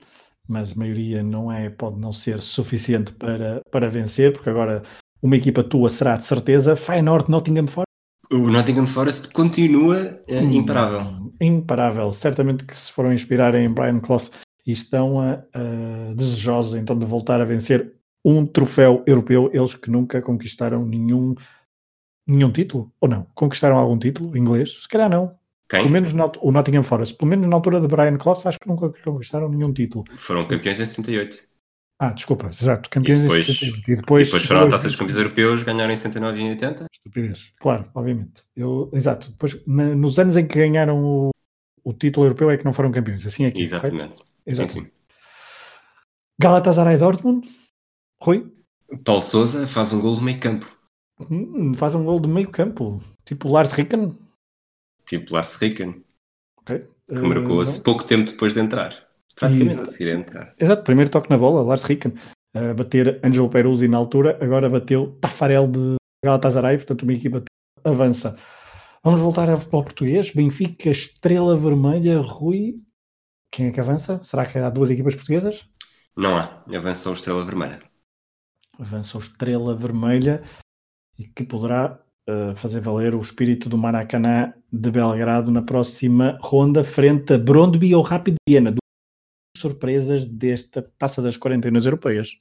[0.49, 4.83] mas a maioria não é, pode não ser suficiente para, para vencer, porque agora
[5.27, 7.87] uma equipa tua será de certeza Feyenoord Nottingham Forest.
[8.31, 11.33] O Nottingham Forest continua uh, imparável.
[11.41, 12.13] imparável.
[12.13, 14.31] Certamente que se foram inspirar em Brian Clough
[14.65, 17.93] e estão uh, uh, desejosos então de voltar a vencer
[18.25, 21.35] um troféu europeu, eles que nunca conquistaram nenhum,
[22.27, 23.27] nenhum título, ou não?
[23.35, 24.83] Conquistaram algum título inglês?
[24.83, 25.35] Se calhar não.
[25.69, 25.81] Quem?
[25.81, 28.69] Pelo menos na, o Nottingham Forest, pelo menos na altura de Brian Clough, acho que
[28.69, 30.05] nunca conquistaram nenhum título.
[30.17, 31.56] Foram campeões em 68.
[31.99, 33.91] Ah, desculpa, exato, campeões e depois, em 78.
[33.91, 36.51] E depois, e depois foram a taça dos campeões europeus, ganharam em 79 e em
[36.51, 36.87] 80.
[36.93, 38.43] Estupidez, claro, obviamente.
[38.55, 41.31] Eu, exato, depois na, nos anos em que ganharam o,
[41.83, 44.19] o, título europeu é que não foram campeões, assim é que Exatamente.
[44.45, 44.73] Exato.
[44.73, 44.91] Sim, sim.
[46.39, 47.49] Galatasaray Dortmund,
[48.21, 48.53] Rui?
[49.03, 50.71] Paulo Souza faz um gol do meio campo.
[51.31, 54.19] Hum, faz um gol do meio campo, tipo Lars Ricken?
[55.07, 56.05] Tipo Lars Ricken.
[56.59, 56.87] Ok.
[57.07, 59.06] Que marcou uh, pouco tempo depois de entrar.
[59.39, 60.55] Praticamente a seguir a entrar.
[60.59, 62.15] Exato, primeiro toque na bola, Lars Ricken.
[62.55, 67.45] A bater Angelo Peruzzi na altura, agora bateu Tafarel de Galatasaray, portanto uma equipa
[67.85, 68.37] avança.
[69.05, 70.33] Vamos voltar ao futebol português.
[70.33, 72.75] Benfica, Estrela Vermelha, Rui.
[73.53, 74.21] Quem é que avança?
[74.23, 75.69] Será que há duas equipas portuguesas?
[76.17, 76.65] Não há.
[76.75, 77.81] Avança o Estrela Vermelha.
[78.79, 80.43] Avança o Estrela Vermelha
[81.19, 86.83] e que poderá uh, fazer valer o espírito do Maracanã de Belgrado na próxima ronda,
[86.83, 88.79] frente a Brondby ou Rápido Viena, do
[89.57, 92.39] surpresas desta taça das quarentenas europeias.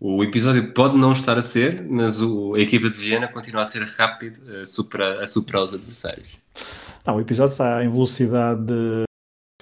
[0.00, 3.64] O episódio pode não estar a ser, mas o, a equipa de Viena continua a
[3.64, 6.38] ser rápido a superar, a superar os adversários.
[7.06, 8.64] Não, o episódio está em velocidade.
[8.64, 9.04] De...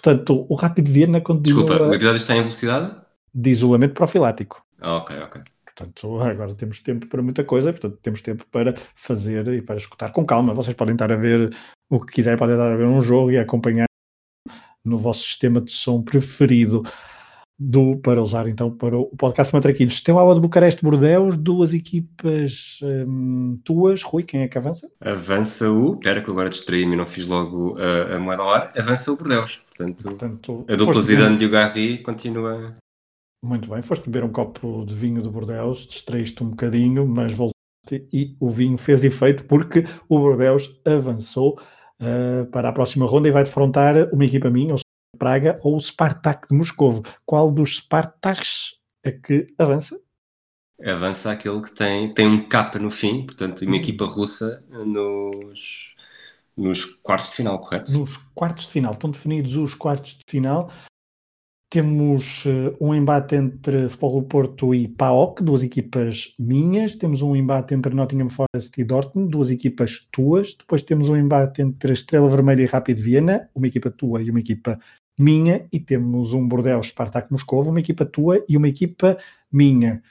[0.01, 1.65] Portanto, o Rápido Viena continua.
[1.65, 2.97] Desculpa, o episódio está em velocidade?
[3.35, 4.63] De isolamento profilático.
[4.81, 5.43] Ah, ok, ok.
[5.65, 10.13] Portanto, agora temos tempo para muita coisa, portanto, temos tempo para fazer e para escutar
[10.13, 10.55] com calma.
[10.55, 11.51] Vocês podem estar a ver
[11.91, 13.88] o que quiserem, podem estar a ver um jogo e acompanhar
[14.85, 16.83] no vosso sistema de som preferido.
[17.59, 19.97] do, para usar então para o podcast Matraquilhos.
[19.97, 24.03] Steaua de Bucareste Bordeus, duas equipas hum, tuas.
[24.03, 24.89] Rui, quem é que avança?
[25.01, 25.95] Avança o.
[25.95, 28.73] Espera que agora distraí-me e não fiz logo a, a moeda ao ar.
[28.77, 29.63] Avança o Bordeus.
[29.77, 32.77] Portanto, Portanto a dupla Zidane e o Garri continua.
[33.45, 37.57] Muito bem, foste beber um copo de vinho do Bordeus, distraíste um bocadinho, mas voltaste
[38.13, 41.59] e o vinho fez efeito porque o Bordeus avançou
[42.01, 44.79] uh, para a próxima ronda e vai defrontar uma equipa minha, o
[45.19, 47.03] Praga ou o Spartak de Moscovo.
[47.27, 50.01] Qual dos Spartaks é que avança?
[50.85, 53.77] Avança aquele que tem, tem um capa no fim, portanto, uma hum.
[53.77, 55.97] equipa russa nos,
[56.57, 57.93] nos quartos de final, correto?
[57.93, 58.93] Nos quartos de final.
[58.93, 60.71] Estão definidos os quartos de final.
[61.71, 66.95] Temos uh, um embate entre Futebol do Porto e PAOK, duas equipas minhas.
[66.95, 70.55] Temos um embate entre Nottingham Forest e Dortmund, duas equipas tuas.
[70.55, 74.41] Depois temos um embate entre Estrela Vermelha e Rapid Viena, uma equipa tua e uma
[74.41, 74.79] equipa
[75.19, 75.67] minha.
[75.71, 79.19] E temos um Bordeaux Spartak Moscou, uma equipa tua e uma equipa
[79.53, 80.03] minha.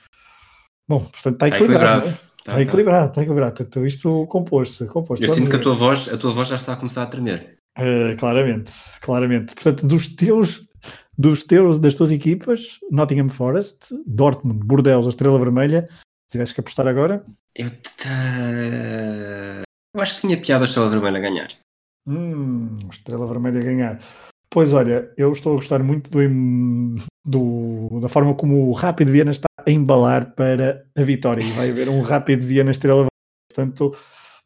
[0.87, 2.05] Bom, portanto está equilibrado.
[2.05, 3.87] Está, está, está equilibrado, está equilibrado.
[3.87, 4.85] Isto compôs-se.
[4.85, 7.07] Compôs Eu sinto que a tua, voz, a tua voz já está a começar a
[7.07, 7.57] tremer.
[7.79, 9.55] Uh, claramente, claramente.
[9.55, 10.66] Portanto, dos teus
[11.17, 16.59] dos teus, das tuas equipas, Nottingham Forest, Dortmund, Bordeaux, a Estrela Vermelha, se tivesse que
[16.59, 17.25] apostar agora?
[17.55, 17.67] Eu,
[19.95, 21.47] eu acho que tinha piada a Estrela Vermelha a ganhar.
[22.05, 24.01] Hum, Estrela Vermelha a ganhar.
[24.49, 26.19] Pois olha, eu estou a gostar muito do,
[27.25, 31.69] do, da forma como o Rápido Viena está a embalar para a vitória e vai
[31.69, 33.11] haver um Rápido Viena Estrela Vermelha.
[33.49, 33.97] Portanto,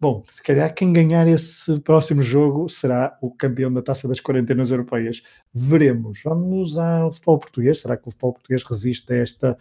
[0.02, 4.72] Bom, se calhar quem ganhar esse próximo jogo será o campeão da taça das quarentenas
[4.72, 5.22] europeias.
[5.54, 6.24] Veremos.
[6.24, 7.82] Vamos ao futebol português.
[7.82, 9.58] Será que o futebol português resiste a esta,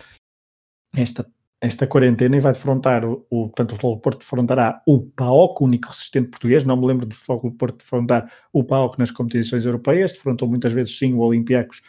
[0.96, 1.30] esta,
[1.60, 5.60] esta quarentena e vai defrontar o, o portanto, o futebol do Porto defrontará o PAOC,
[5.60, 6.64] o único resistente português.
[6.64, 10.14] Não me lembro do futebol do Porto defrontar o PAOC nas competições europeias.
[10.14, 11.82] Defrontou muitas vezes sim o Olympiacos,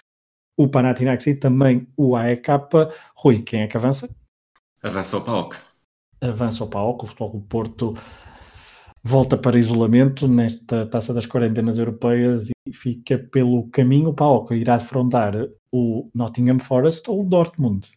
[0.57, 2.47] o Panathinaikos e também o AEK.
[3.15, 4.13] Rui, quem é que avança?
[4.83, 5.55] Avança o PAOC.
[6.19, 7.93] Avança o PAOC, o futebol do Porto
[9.03, 14.55] volta para isolamento nesta taça das quarentenas europeias e fica pelo caminho para o que
[14.55, 15.33] irá afrontar
[15.71, 17.87] o Nottingham Forest ou o Dortmund.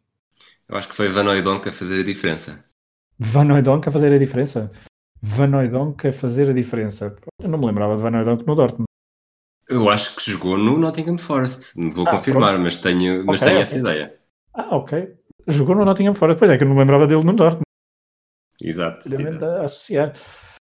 [0.69, 2.65] Eu acho que foi Van Oydonk a fazer a diferença.
[3.19, 4.71] Van Oydonk a fazer a diferença?
[5.21, 7.15] Van Oydonk a fazer a diferença.
[7.41, 8.87] Eu não me lembrava de Van Oydonk no Dortmund.
[9.69, 11.75] Eu acho que jogou no Nottingham Forest.
[11.95, 12.65] Vou ah, confirmar, pronto.
[12.65, 13.63] mas tenho, mas okay, tenho okay.
[13.63, 14.21] essa ideia.
[14.53, 15.15] Ah, ok.
[15.49, 16.39] Jogou no Nottingham Forest.
[16.39, 17.65] Pois é, que eu não me lembrava dele no Dortmund.
[18.61, 19.09] Exato.
[19.09, 19.45] exato.
[19.45, 20.13] A associar.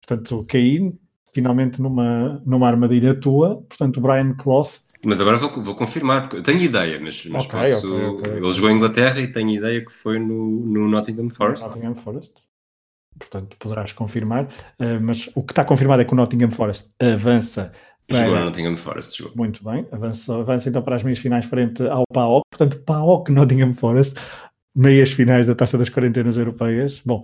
[0.06, 0.94] Portanto, caí
[1.34, 3.62] finalmente numa, numa armadilha tua.
[3.68, 4.70] Portanto, o Brian Clough.
[5.04, 7.96] Mas agora vou, vou confirmar, porque eu tenho ideia, mas, mas okay, posso.
[7.96, 11.68] Okay, okay, ele jogou em Inglaterra e tenho ideia que foi no, no Nottingham Forest.
[11.68, 12.32] Nottingham Forest.
[13.18, 14.46] Portanto, poderás confirmar.
[14.80, 17.72] Uh, mas o que está confirmado é que o Nottingham Forest avança.
[18.08, 18.20] Para...
[18.20, 19.38] Jogou no Nottingham Forest, jogou.
[19.38, 22.44] Muito bem, avança, avança então para as meias finais frente ao PAOK.
[22.52, 24.20] Portanto, PAOK Nottingham Forest,
[24.76, 27.02] meias finais da Taça das Quarentenas Europeias.
[27.04, 27.24] Bom,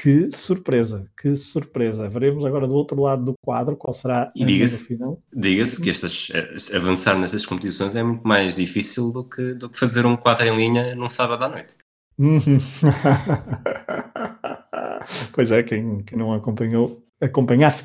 [0.00, 2.08] que surpresa, que surpresa.
[2.08, 4.98] Veremos agora do outro lado do quadro qual será e diga-se,
[5.30, 9.78] diga-se que estas, eh, avançar nestas competições é muito mais difícil do que, do que
[9.78, 11.76] fazer um quadro em linha num sábado à noite.
[15.34, 17.84] pois é, quem, quem, não acompanhou, acompanhasse.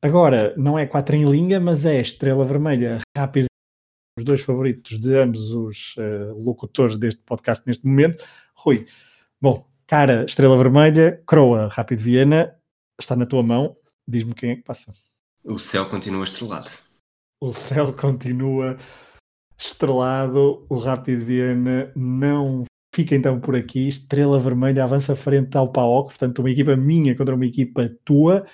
[0.00, 3.46] Agora, não é 4 em linha, mas é Estrela Vermelha, rápido,
[4.16, 8.24] os dois favoritos de ambos os uh, locutores deste podcast neste momento.
[8.54, 8.86] Rui,
[9.40, 12.54] bom, Cara, Estrela Vermelha, Croa, Rápido Viena,
[12.98, 13.76] está na tua mão.
[14.06, 14.92] Diz-me quem é que passa.
[15.44, 16.70] O céu continua estrelado.
[17.40, 18.78] O céu continua
[19.58, 20.64] estrelado.
[20.68, 22.64] O Rápido Viena não
[22.94, 23.88] fica então por aqui.
[23.88, 28.46] Estrela Vermelha avança frente ao PAOC, portanto, uma equipa minha contra uma equipa tua.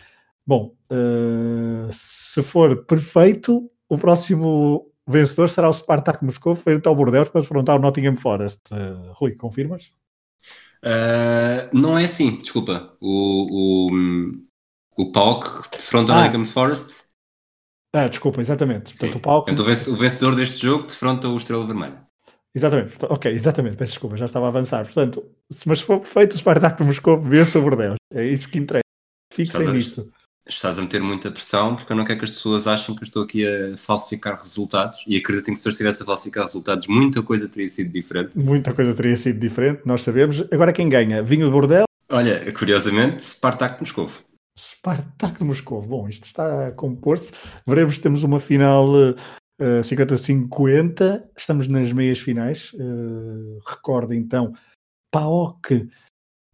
[0.45, 7.29] Bom, uh, se for perfeito, o próximo vencedor será o Spartak Moscou frente ao Bordeaux
[7.29, 8.63] para enfrentar o Nottingham Forest.
[8.73, 9.93] Uh, Rui, confirmas?
[10.85, 12.97] Uh, não é assim, desculpa.
[13.01, 16.17] O, o, o PAOK defronta ah.
[16.17, 17.05] o Nottingham Forest.
[17.95, 18.93] Ah, desculpa, exatamente.
[18.93, 19.47] Portanto, o, PAOK...
[19.47, 22.07] Portanto, o vencedor deste jogo defronta o Estrela Vermelha.
[22.53, 24.85] Exatamente, ok, exatamente, peço desculpa, já estava a avançar.
[24.85, 25.25] Portanto,
[25.65, 27.97] mas se for perfeito, o Spartak de Moscou vence o Bordeaux.
[28.13, 28.83] É isso que interessa.
[29.33, 30.11] Fixem nisto
[30.55, 33.05] estás a meter muita pressão porque eu não quero que as pessoas achem que eu
[33.05, 37.23] estou aqui a falsificar resultados e acreditem que se eu estivesse a falsificar resultados muita
[37.23, 38.37] coisa teria sido diferente.
[38.39, 40.41] Muita coisa teria sido diferente, nós sabemos.
[40.53, 41.23] Agora quem ganha?
[41.23, 41.85] Vinho de Bordel?
[42.11, 44.11] Olha, curiosamente, Spartak de Moscou.
[44.59, 45.83] Spartak de Moscou.
[45.83, 47.33] Bom, isto está a compor-se.
[47.67, 49.15] Veremos temos uma final uh,
[49.61, 51.23] eh, 50-50.
[51.37, 52.73] Estamos nas meias finais.
[52.75, 54.53] Uh, recordo então,
[55.13, 55.89] PAOK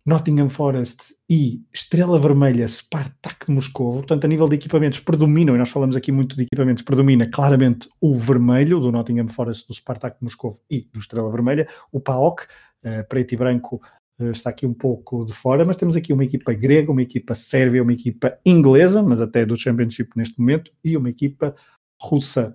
[0.07, 3.94] Nottingham Forest e Estrela Vermelha, Spartak de Moscou.
[3.94, 7.88] Portanto, a nível de equipamentos, predominam, e nós falamos aqui muito de equipamentos, predomina claramente
[8.00, 11.68] o vermelho do Nottingham Forest, do Spartak de Moscou e do Estrela Vermelha.
[11.90, 12.44] O PAOK,
[12.84, 13.82] uh, preto e branco,
[14.20, 17.34] uh, está aqui um pouco de fora, mas temos aqui uma equipa grega, uma equipa
[17.34, 21.52] sérvia, uma equipa inglesa, mas até do Championship neste momento, e uma equipa
[22.00, 22.54] russa.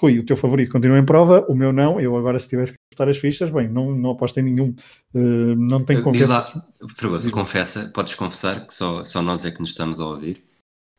[0.00, 2.00] Rui, o teu favorito continua em prova, o meu não.
[2.00, 4.72] Eu agora, se tivesse que apostar as fichas, bem, não, não aposto em nenhum.
[5.12, 6.64] Uh, não tenho confiança.
[6.96, 10.44] Fregoso, confessa, podes confessar que só, só nós é que nos estamos a ouvir.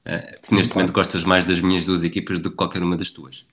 [0.06, 0.76] Uh, Sim, neste claro.
[0.76, 3.46] momento gostas mais das minhas duas equipas do que qualquer uma das tuas.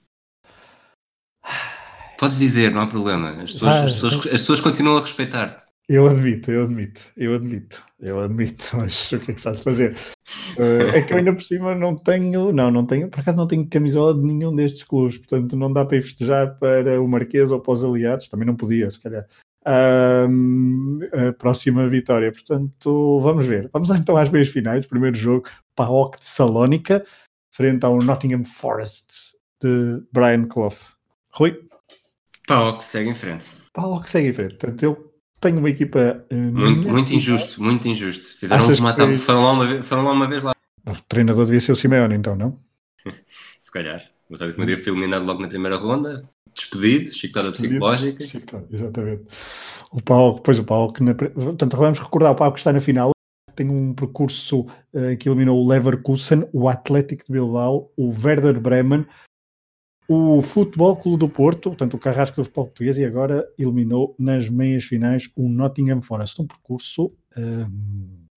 [2.18, 3.30] Podes dizer, não há problema.
[3.42, 4.32] As pessoas, ah, as pessoas, então...
[4.32, 5.64] as pessoas continuam a respeitar-te.
[5.88, 9.96] Eu admito, eu admito, eu admito, eu admito, mas o que é que sabes fazer?
[10.58, 13.46] Uh, é que eu ainda por cima não tenho, não, não tenho, por acaso não
[13.46, 17.52] tenho camisola de nenhum destes clubes, portanto não dá para ir festejar para o Marquês
[17.52, 19.26] ou para os aliados, também não podia, se calhar.
[19.64, 23.70] a próxima vitória, portanto vamos ver.
[23.72, 27.04] Vamos então às meias finais, primeiro jogo, PAOK de Salónica,
[27.50, 30.96] frente ao Nottingham Forest de Brian Clough.
[31.30, 31.56] Rui?
[32.48, 33.52] PAOK segue em frente.
[33.72, 35.05] PAOK segue em frente, portanto eu
[35.40, 36.24] tenho uma equipa.
[36.30, 38.38] Uh, muito, muito injusto, muito injusto.
[38.38, 39.18] Fizeram matar, que...
[39.18, 40.52] foram, lá uma vez, foram lá uma vez lá.
[40.86, 42.58] O treinador devia ser o Simeone, então, não?
[43.58, 44.02] Se calhar.
[44.28, 48.24] O Atlético Madrid foi eliminado logo na primeira ronda, despedido, chicotada psicológica.
[48.24, 49.24] Chicotada, exatamente.
[49.92, 52.80] O Pau, depois o Pau, que na, portanto, vamos recordar o Pau que está na
[52.80, 53.12] final,
[53.54, 54.60] tem um percurso
[54.92, 59.06] uh, que eliminou o Leverkusen, o Atlético de Bilbao, o Werder Bremen,
[60.08, 64.48] o Futebol Clube do Porto, portanto o Carrasco do futebol português, e agora eliminou nas
[64.48, 66.40] meias finais o Nottingham Forest.
[66.40, 67.66] Um percurso uh,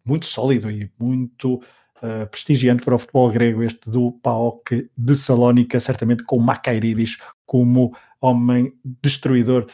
[0.04, 5.80] muito sólido e muito uh, prestigiante para o futebol grego, este do PAOK de Salónica,
[5.80, 9.68] certamente com Makairidis como homem destruidor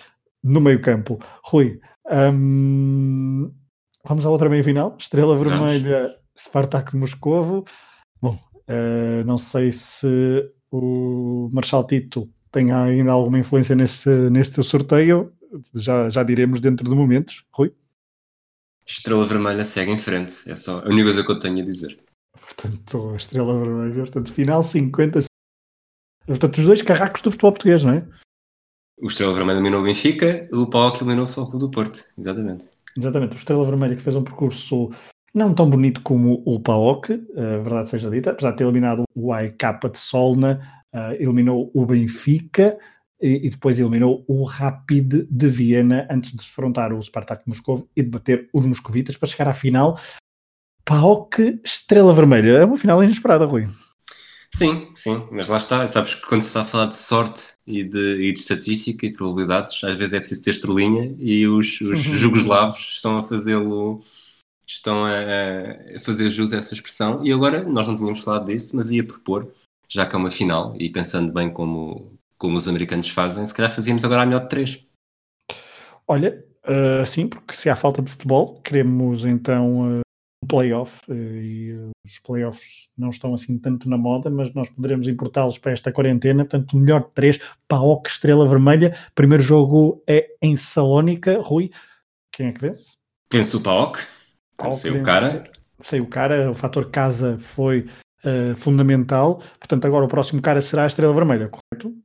[0.44, 1.20] no meio campo.
[1.44, 1.80] Rui,
[2.34, 3.52] um,
[4.06, 7.64] vamos à outra meia-final, Estrela Vermelha, Spartak de Moscovo.
[8.22, 8.38] Bom,
[8.70, 10.52] uh, não sei se
[10.84, 15.34] o Marshal Tito tem ainda alguma influência nesse, nesse teu sorteio,
[15.74, 17.44] já, já diremos dentro de momentos.
[17.52, 17.74] Rui?
[18.86, 22.00] Estrela Vermelha segue em frente, é só a única coisa que eu tenho a dizer.
[22.34, 25.20] Portanto, a Estrela Vermelha, portanto, final 50.
[26.28, 28.08] Portanto, os dois carracos do futebol português, não é?
[28.98, 32.70] O Estrela Vermelha eliminou o Benfica, o Pau que eliminou o Futebol do Porto, exatamente.
[32.98, 34.92] Exatamente, o Estrela Vermelha que fez um percurso
[35.36, 39.34] não tão bonito como o PAOK, a verdade seja dita, apesar de ter eliminado o
[39.34, 40.62] AEK de Solna,
[40.94, 42.78] uh, eliminou o Benfica
[43.22, 47.50] e, e, depois eliminou o Rapid de Viena antes de se defrontar o Spartak de
[47.50, 50.00] Moscou e de bater os moscovitas para chegar à final.
[50.86, 53.68] PAOK Estrela Vermelha, é uma final inesperada, Rui.
[54.54, 57.84] Sim, sim, mas lá está, sabes que quando se está a falar de sorte e
[57.84, 61.82] de, e de estatística e de probabilidades, às vezes é preciso ter estrelinha e os,
[61.82, 64.02] os jugoslavos estão a fazê-lo
[64.68, 65.12] estão a,
[65.96, 67.26] a, fazer jus a essa expressão.
[67.26, 69.52] E agora, nós não tínhamos falado disso, mas ia propor,
[69.88, 73.74] já que é uma final, e pensando bem como, como os americanos fazem, se calhar
[73.74, 74.86] fazíamos agora a melhor de três.
[76.08, 80.02] Olha, uh, sim, porque se há falta de futebol, queremos então uh,
[80.44, 81.74] um playoff, uh, e
[82.06, 86.46] os playoffs não estão assim tanto na moda, mas nós poderemos importá-los para esta quarentena.
[86.46, 88.96] Portanto, melhor de três, PAOK Estrela Vermelha.
[89.16, 91.42] Primeiro jogo é em Salónica.
[91.42, 91.72] Rui,
[92.32, 92.96] quem é que vence?
[93.32, 94.00] Vence o PAOK.
[94.72, 95.52] Sei o cara.
[95.80, 97.88] Sei o cara, o fator casa foi
[98.24, 99.42] uh, fundamental.
[99.60, 101.96] Portanto, agora o próximo cara será a Estrela Vermelha, correto?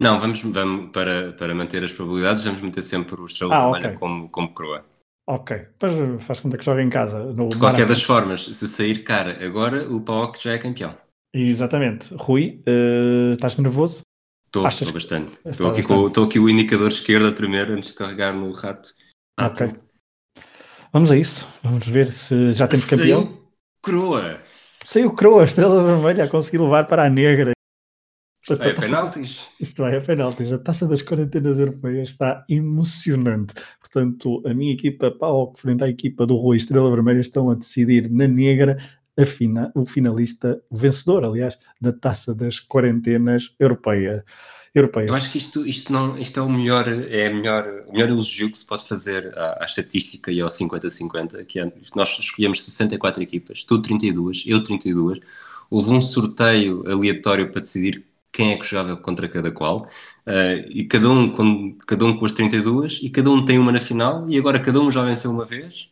[0.00, 3.88] Não, vamos, vamos para, para manter as probabilidades, vamos meter sempre o Estrela ah, Vermelha
[3.88, 3.98] okay.
[3.98, 4.84] como, como coroa.
[5.28, 7.22] Ok, depois faz conta que joga em casa.
[7.32, 10.96] No de qualquer das formas, se sair cara agora, o PAOK já é campeão.
[11.34, 12.14] Exatamente.
[12.14, 14.00] Rui, uh, estás nervoso?
[14.46, 15.38] Estou, estou bastante.
[15.44, 18.88] Estou aqui, com, estou aqui o indicador esquerdo a tremer antes de carregar no rato.
[19.38, 19.74] Ah, ok.
[20.92, 21.46] Vamos a isso.
[21.62, 23.38] Vamos ver se já temos Saiu campeão.
[23.82, 24.40] Croa.
[24.84, 27.52] Saiu Croa, estrela vermelha, a conseguir levar para a negra.
[28.42, 29.46] Isto vai a penaltis.
[29.60, 30.52] Isto vai a penaltis.
[30.52, 33.52] A taça das quarentenas europeias está emocionante.
[33.78, 38.10] Portanto, a minha equipa, PAOK, frente à equipa do Rui Estrela Vermelha, estão a decidir
[38.10, 38.78] na negra
[39.26, 44.22] fina, o finalista, o vencedor, aliás, da taça das quarentenas europeias
[44.78, 45.08] europeias.
[45.08, 48.50] Eu acho que isto, isto, não, isto é, o melhor, é melhor, o melhor elogio
[48.50, 53.22] que se pode fazer à, à estatística e ao 50-50, que é, nós escolhemos 64
[53.22, 55.20] equipas, tu 32, eu 32,
[55.70, 59.86] houve um sorteio aleatório para decidir quem é que jogava contra cada qual,
[60.26, 63.72] uh, e cada um, com, cada um com as 32, e cada um tem uma
[63.72, 65.90] na final, e agora cada um já venceu uma vez,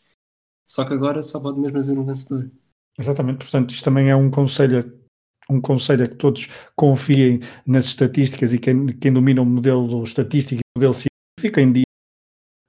[0.66, 2.50] só que agora só pode mesmo haver um vencedor.
[2.98, 5.05] Exatamente, portanto, isto também é um conselho
[5.50, 10.60] um conselho a que todos confiem nas estatísticas e quem, quem domina o modelo estatístico
[10.60, 11.84] e o modelo científico, em dia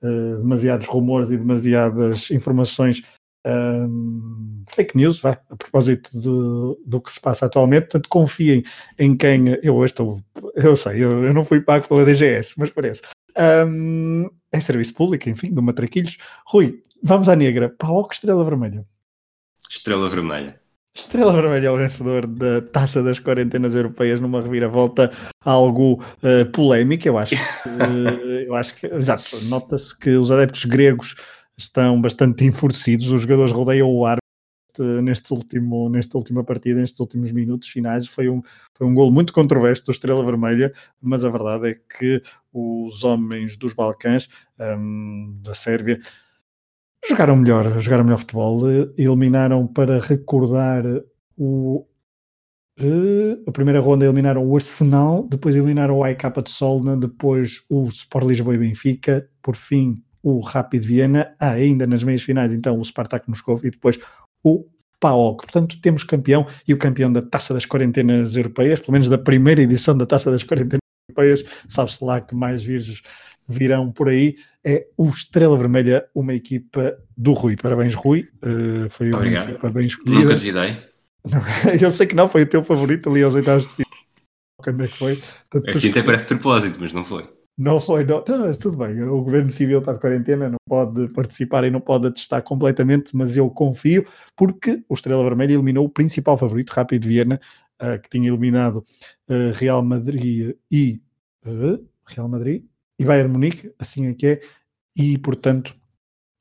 [0.04, 3.04] uh, demasiados rumores e demasiadas informações
[3.48, 6.12] um, fake news, vai, a propósito
[6.86, 7.84] do que se passa atualmente.
[7.84, 8.64] Portanto, confiem
[9.00, 9.58] em quem.
[9.64, 10.22] Eu hoje estou.
[10.56, 13.02] Eu sei, eu, eu não fui pago pela DGS, mas parece.
[13.38, 16.18] Um, é serviço público, enfim, do Matraquilhos.
[16.46, 17.70] Rui, vamos à negra.
[17.70, 18.86] Paok Estrela Vermelha.
[19.70, 20.60] Estrela Vermelha.
[20.98, 25.12] Estrela Vermelha é o vencedor da Taça das Quarentenas Europeias numa reviravolta
[25.46, 27.36] algo uh, polémica, eu acho.
[27.36, 31.16] Uh, eu acho que, exato, nota-se que os adeptos gregos
[31.56, 34.18] estão bastante enfurecidos, os jogadores rodeiam o ar
[35.04, 38.08] neste último, nesta última partida, nestes últimos minutos finais.
[38.08, 38.42] Foi um,
[38.74, 40.72] foi um gol muito controverso do Estrela Vermelha,
[41.02, 42.22] mas a verdade é que
[42.54, 44.30] os homens dos Balcãs,
[44.60, 46.00] um, da Sérvia,
[47.08, 48.60] jogaram melhor, jogaram melhor futebol,
[48.98, 50.84] eliminaram para recordar
[51.38, 51.86] o
[52.80, 57.86] uh, a primeira ronda eliminaram o Arsenal, depois eliminaram o AEK de Solna, depois o
[57.88, 62.80] Sport Lisboa e Benfica, por fim o Rapid Viena, ah, ainda nas meias finais então
[62.80, 63.98] o Spartak Moscou e depois
[64.44, 64.66] o
[65.00, 65.44] PAOK.
[65.44, 69.62] Portanto, temos campeão e o campeão da Taça das Quarentenas Europeias, pelo menos da primeira
[69.62, 73.02] edição da Taça das Quarentenas Europeias, sabe-se lá que mais virgens
[73.48, 77.56] virão por aí, é o Estrela Vermelha, uma equipa do Rui.
[77.56, 78.28] Parabéns, Rui.
[78.44, 79.50] Uh, foi uma Obrigado.
[79.50, 80.24] equipa bem escolhida.
[80.24, 80.78] Nunca duvidei.
[81.82, 83.88] Eu sei que não, foi o teu favorito ali aos oitavos de final.
[84.58, 85.24] Quando é que foi?
[85.50, 87.24] Portanto, assim até parece propósito, mas não foi.
[87.58, 88.24] Não foi, não.
[88.28, 88.54] não.
[88.54, 89.02] tudo bem.
[89.04, 93.36] O governo civil está de quarentena, não pode participar e não pode atestar completamente, mas
[93.36, 94.06] eu confio,
[94.36, 97.40] porque o Estrela Vermelha eliminou o principal favorito, Rápido Viena,
[98.02, 98.78] que tinha eliminado
[99.30, 101.02] uh, Real Madrid e.
[101.46, 102.64] Uh, Real Madrid?
[103.00, 104.42] e Bayern Munique, assim é que é,
[104.96, 105.76] e portanto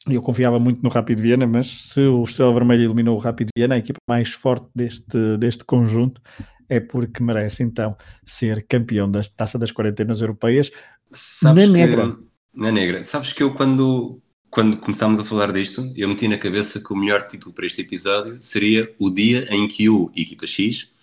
[0.08, 3.74] eu confiava muito no Rápido Viena, mas se o Estrela Vermelha eliminou o Rápido Viena,
[3.74, 6.20] a equipa mais forte deste, deste conjunto,
[6.68, 10.70] é porque merece então ser campeão da Taça das Quarentenas Europeias
[11.10, 12.16] Sabes na que- negra.
[12.54, 13.04] Na negra.
[13.04, 16.96] Sabes que eu quando, quando começámos a falar disto, eu meti na cabeça que o
[16.96, 20.95] melhor título para este episódio seria o dia em que o Equipa X eh,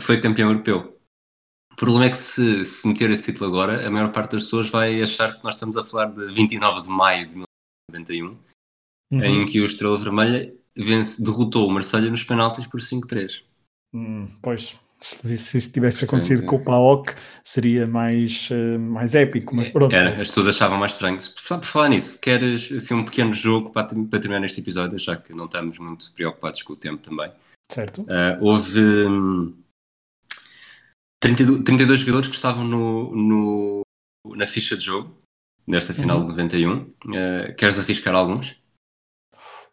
[0.00, 0.96] foi campeão europeu.
[1.72, 4.68] O problema é que se, se meter esse título agora, a maior parte das pessoas
[4.68, 7.34] vai achar que nós estamos a falar de 29 de maio de
[7.92, 8.36] 1991,
[9.12, 9.24] Uhum.
[9.24, 13.42] em que o Estrela Vermelha vence, derrotou o Marselha nos penaltis por 5-3.
[13.92, 19.56] Hum, pois, se, se isso tivesse acontecido com o PAOK, seria mais, eh, mais épico,
[19.56, 19.92] mas pronto.
[19.92, 21.16] Era, as pessoas achavam mais estranho.
[21.18, 24.96] Por falar- por falar nisso, queres assim, um pequeno jogo para, para terminar neste episódio,
[24.96, 27.32] já que não estamos muito preocupados com o tempo também.
[27.70, 28.04] Certo?
[28.08, 29.62] Ah, houve hum,
[31.20, 33.82] 32, 32 jogadores que estavam no, no-
[34.36, 35.22] na ficha de jogo
[35.66, 36.26] nesta final Uhum.
[36.26, 36.94] de 91.
[37.14, 38.56] Ah, queres arriscar alguns?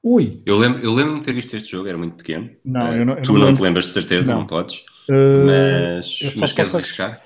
[0.04, 2.56] Ui, Eu lembro- eu lembro-me de ter visto este jogo, era muito pequeno.
[2.64, 3.62] Não, Ah, eu não- eu tu não não, lembro.
[3.62, 4.40] te lembras de certeza, Não.
[4.42, 4.86] não, podes.
[5.10, 7.24] eh, Mas, mas queres posso arriscar?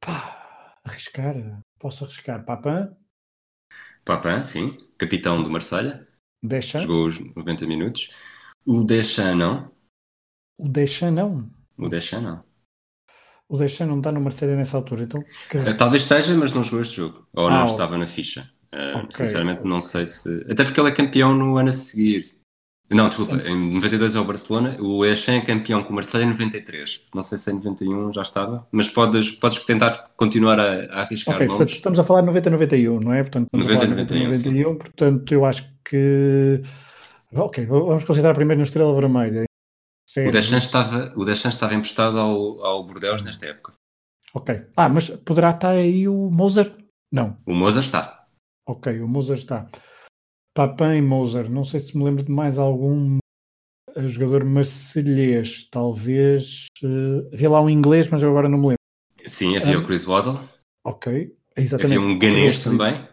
[0.00, 2.44] pá, arriscar, posso arriscar.
[2.44, 2.96] Papin,
[4.04, 6.08] Papin, sim, capitão do Marselha,
[6.42, 8.08] Deschamps, jogou os 90 minutos.
[8.66, 9.70] O Deschamps não.
[10.64, 11.48] O Deschamps não.
[11.78, 12.42] O Deschamps não.
[13.48, 16.62] O Deschamps não está no Marcelo nessa altura, então que- Eh, Talvez esteja, mas não
[16.62, 17.26] jogou este jogo.
[17.34, 17.72] Ou Ah, não ok.
[17.72, 18.48] estava na ficha.
[18.72, 19.08] Eh, Ok.
[19.26, 20.46] Sinceramente, não sei se.
[20.48, 22.38] Até porque ele é campeão no ano a seguir.
[22.92, 24.76] Não, desculpa, em 92 é o Barcelona.
[24.80, 27.02] O Echem é campeão com o Marseille em 93.
[27.14, 31.36] Não sei se em 91 já estava, mas podes, podes tentar continuar a, a arriscar
[31.36, 33.22] Ok, portanto estamos a falar de 90-91, não é?
[33.22, 36.62] Portanto, estamos 90, a falar de 91, 91, portanto eu acho que.
[37.32, 39.44] Ok, vamos considerar primeiro na Estrela Vermelha.
[40.10, 40.32] O Sérgio.
[40.32, 43.74] Deschamps estava, o Deschamps estava emprestado ao, ao Bordeaux nesta época.
[44.34, 44.66] Ok.
[44.76, 46.76] Ah, mas poderá estar aí o Moser?
[47.12, 47.36] Não.
[47.46, 48.26] O Moza está.
[48.66, 49.68] Ok, o Moser está.
[50.54, 51.48] Papin e Moser.
[51.48, 53.18] Não sei se me lembro de mais algum
[53.94, 55.68] eh, jogador marselhês.
[55.70, 56.66] Talvez.
[56.82, 58.76] eh, havia lá um inglês, mas eu agora não me lembro.
[59.26, 59.80] Sim, havia Ah.
[59.80, 60.40] o Chris Waddle.
[60.84, 61.36] Ok.
[61.56, 61.96] Exatamente.
[61.98, 63.08] Havia um ganês também.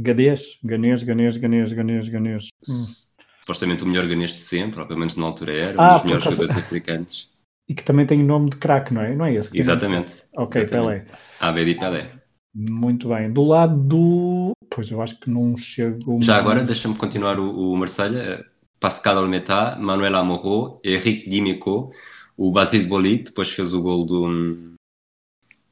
[0.00, 2.48] Gadês, ganês, ganês, ganês, ganês, ganês.
[2.68, 3.07] Hum.
[3.48, 6.02] Supostamente o melhor ganês de sempre, ou pelo menos na altura era, Ah, um dos
[6.02, 7.30] melhores causa- jogadores africanos.
[7.66, 9.16] E que também tem nome de craque, não é?
[9.16, 9.50] Não é esse?
[9.50, 10.12] tem Exatamente.
[10.16, 10.28] craque?
[10.36, 11.00] Ok, Exatamente.
[11.04, 11.18] Pelé.
[11.40, 12.12] Abedi Pelé.
[12.54, 13.32] Muito bem.
[13.32, 14.50] Do lado do.
[14.68, 16.18] Pois eu acho que não chego.
[16.22, 18.44] Já mais- agora, deixa-me continuar o, o Marselha.
[18.78, 21.90] Pascal Almeta, Manuel Amorô, Henrique Dimeco,
[22.36, 24.28] o Basile Boli, depois fez o gol do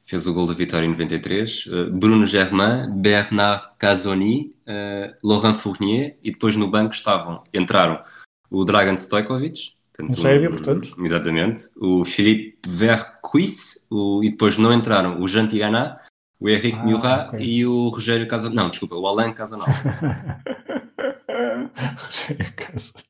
[0.06, 6.16] fez o gol da vitória em 93, eh, Bruno Germain, Bernard Casoni, eh, Laurent Fournier
[6.22, 8.00] e depois no banco estavam, entraram
[8.50, 10.94] o Dragan Stojkovic, Um sérvio, portanto.
[11.02, 15.98] Exatamente, o Philippe Vercuis, o, e depois não entraram o Jean Tigana,
[16.38, 17.40] o Henrique Ah, Murat ok.
[17.40, 19.72] e o Rogério Casanova, não, desculpa, o Alain Casanova.
[21.98, 23.02] Rogério Castro.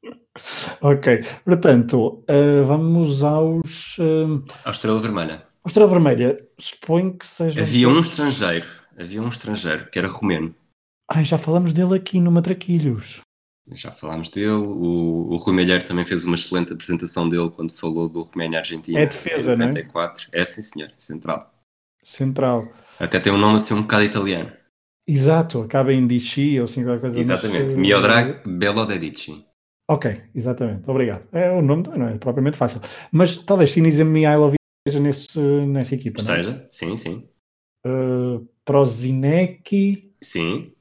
[0.80, 3.98] ok, portanto, eh, vamos aos.
[3.98, 5.42] Uh, A Estrela Vermelha.
[5.66, 7.60] Estrela Vermelha, suponho que seja.
[7.60, 8.66] Havia um estrangeiro,
[8.98, 10.54] havia um estrangeiro que era romeno.
[11.08, 13.20] Ai, já falamos dele aqui no Matraquilhos.
[13.72, 14.48] já falámos dele.
[14.48, 18.98] O, o Rui Melheiro também fez uma excelente apresentação dele quando falou do Roménia-Argentina.
[18.98, 20.28] É defesa, em 94.
[20.32, 20.42] não é?
[20.42, 20.90] É, sim, senhor.
[20.98, 21.54] Central.
[22.04, 22.68] Central.
[22.98, 24.52] Até tem um nome assim um bocado italiano.
[25.08, 27.20] Exato, acaba em Dici ou assim qualquer coisa.
[27.20, 27.66] Exatamente.
[27.66, 29.46] Mas, Miodrag Belodedici.
[29.88, 30.90] Ok, exatamente.
[30.90, 31.28] Obrigado.
[31.32, 32.80] É, o nome não é propriamente fácil.
[33.12, 34.56] Mas talvez Sinisa Mihailovic
[34.86, 36.68] esteja nesse, nessa equipa, Esteja, não é?
[36.70, 37.28] sim, sim.
[37.84, 40.12] Uh, Prozinecki.
[40.22, 40.72] Sim.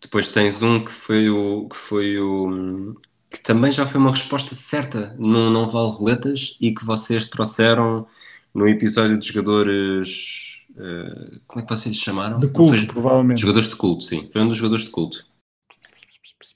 [0.00, 2.94] Depois tens um que foi o que foi o
[3.30, 8.06] que também já foi uma resposta certa no Não Vale Roletas e que vocês trouxeram
[8.54, 12.38] no episódio de jogadores uh, como é que vocês chamaram?
[12.38, 13.40] De culto, foi, provavelmente.
[13.40, 14.28] Jogadores de culto, sim.
[14.32, 15.26] Foi um dos jogadores de culto.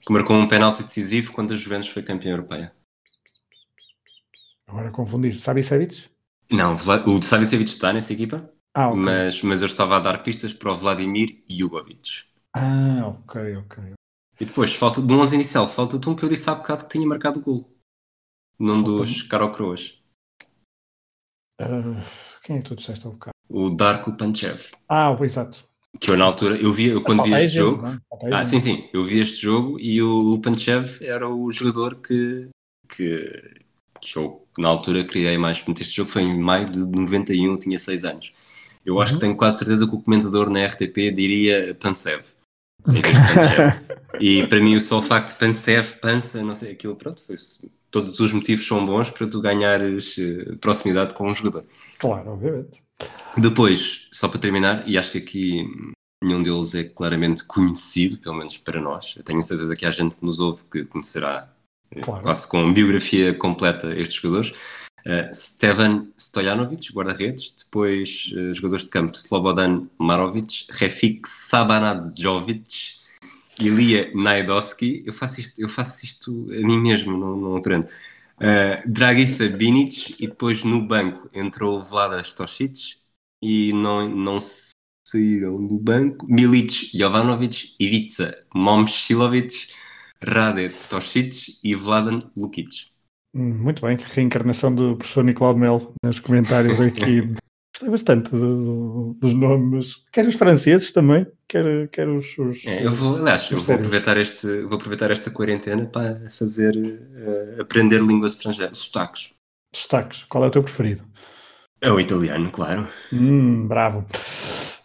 [0.05, 2.73] Que marcou um penalti decisivo quando a Juventus foi campeã europeia.
[4.71, 5.37] Agora confundir.
[5.39, 6.09] Savicevic?
[6.49, 8.49] Não, o Savicevic está nessa equipa.
[8.73, 9.01] Ah, okay.
[9.01, 12.25] mas, mas eu estava a dar pistas para o Vladimir Jugovic.
[12.53, 13.83] Ah, ok, ok.
[14.39, 17.05] E depois, falta, do 11 inicial, falta-te um que eu disse há bocado que tinha
[17.05, 17.77] marcado o gol.
[18.57, 20.01] Num dos Caro Croas.
[21.59, 22.01] Uh,
[22.43, 23.35] quem é que tu disseste há bocado?
[23.49, 24.71] O Darko Panchev.
[24.87, 25.65] Ah, exato.
[25.99, 27.83] Que eu na altura, eu vi, eu quando vi este jogo.
[28.33, 32.49] ah, sim, sim, eu vi este jogo e o, o Panchev era o jogador que,
[32.87, 33.61] que,
[33.99, 35.57] que eu na altura criei mais.
[35.57, 38.33] Portanto, este jogo foi em maio de 91, eu tinha 6 anos.
[38.85, 39.19] Eu acho uhum.
[39.19, 42.23] que tenho quase certeza que o comentador na RTP diria Pansev.
[44.19, 47.35] e para mim só o facto de Pansev, Pansa, não sei, aquilo, pronto, foi
[47.91, 51.65] todos os motivos são bons para tu ganhares uh, proximidade com um jogador.
[51.99, 52.81] Claro, obviamente.
[53.37, 55.65] Depois, só para terminar, e acho que aqui
[56.23, 59.15] nenhum deles é claramente conhecido, pelo menos para nós.
[59.17, 61.50] Eu tenho certeza que há gente que nos ouve que conhecerá eh,
[62.01, 62.23] claro.
[62.23, 64.53] quase com biografia completa estes jogadores.
[65.05, 73.01] Uh, Stevan Stojanovic, guarda-redes, depois uh, jogadores de campo Slobodan Marovic, Refik Sabanadjovic,
[73.59, 75.03] Ilia Naidoski.
[75.05, 77.87] Eu faço isto, eu faço isto a mim mesmo, não, não aprendo.
[78.37, 82.95] Uh, Dragisa Binic e depois no banco entrou Vlada Stosic
[83.41, 84.39] e não, não
[85.07, 89.67] saíram do banco Milic Jovanovic, Ivica Momčilovic,
[90.23, 92.91] Rade Tosic e Vladan Lukic.
[93.33, 97.21] Muito bem, reencarnação do professor Nicolau Mel nos comentários aqui.
[97.73, 102.37] Gostei bastante do, do, dos nomes, quer os franceses também, quer, quer os.
[102.37, 106.75] os é, eu vou, aliás, eu vou aproveitar, este, vou aproveitar esta quarentena para fazer
[106.75, 109.31] uh, aprender línguas estrangeiras, sotaques.
[109.73, 111.03] Sotaques, qual é o teu preferido?
[111.79, 112.87] É o italiano, claro.
[113.11, 114.05] Hum, bravo.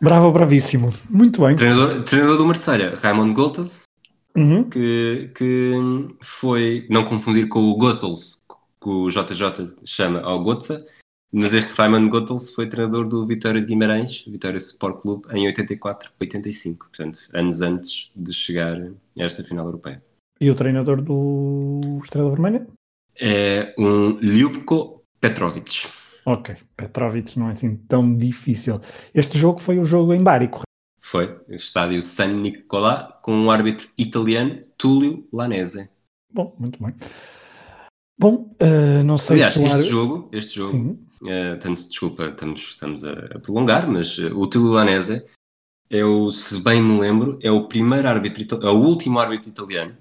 [0.00, 0.94] Bravo, bravíssimo.
[1.10, 1.56] Muito bem.
[1.56, 3.85] Treinador, treinador do Marselha, Raymond Goltels,
[4.36, 4.68] uhum.
[4.68, 5.72] que, que
[6.22, 8.42] foi, não confundir com o Goethals,
[8.80, 10.84] que o JJ chama ao Gotza,
[11.32, 16.78] mas este Raymond Goethals foi treinador do Vitória de Guimarães, Vitória Sport Clube, em 84-85,
[16.78, 20.02] portanto, anos antes de chegar a esta final europeia.
[20.40, 22.66] E o treinador do Estrela Vermelha?
[23.18, 25.88] É um Ljubko Petrovic.
[26.24, 28.80] Ok, Petrovic não é assim tão difícil.
[29.14, 30.66] Este jogo foi o jogo em Bari, correto?
[31.06, 35.88] Foi, o estádio San Nicolà, com um árbitro italiano, Túlio Lanese.
[36.32, 36.92] Bom, muito bem.
[38.18, 43.04] Bom, uh, não sei Aliás, se este jogo, este jogo, uh, tanto, desculpa, estamos, estamos
[43.04, 45.24] a prolongar, mas uh, o Túlio Lanese
[45.88, 49.96] é o, se bem me lembro, é o primeiro árbitro, é o último árbitro italiano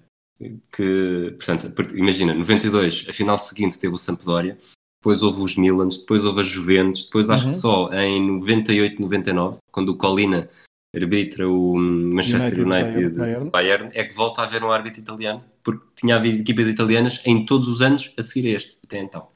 [0.72, 4.57] que, portanto, imagina, 92, a final seguinte teve o Sampdoria,
[4.99, 7.49] depois houve os Milans, depois houve a Juventus, depois acho uhum.
[7.49, 10.49] que só em 98, 99, quando o Colina
[10.95, 13.49] arbitra o Manchester United, United Bayern.
[13.49, 17.45] Bayern, é que volta a haver um árbitro italiano, porque tinha havido equipas italianas em
[17.45, 19.27] todos os anos a seguir este, até então.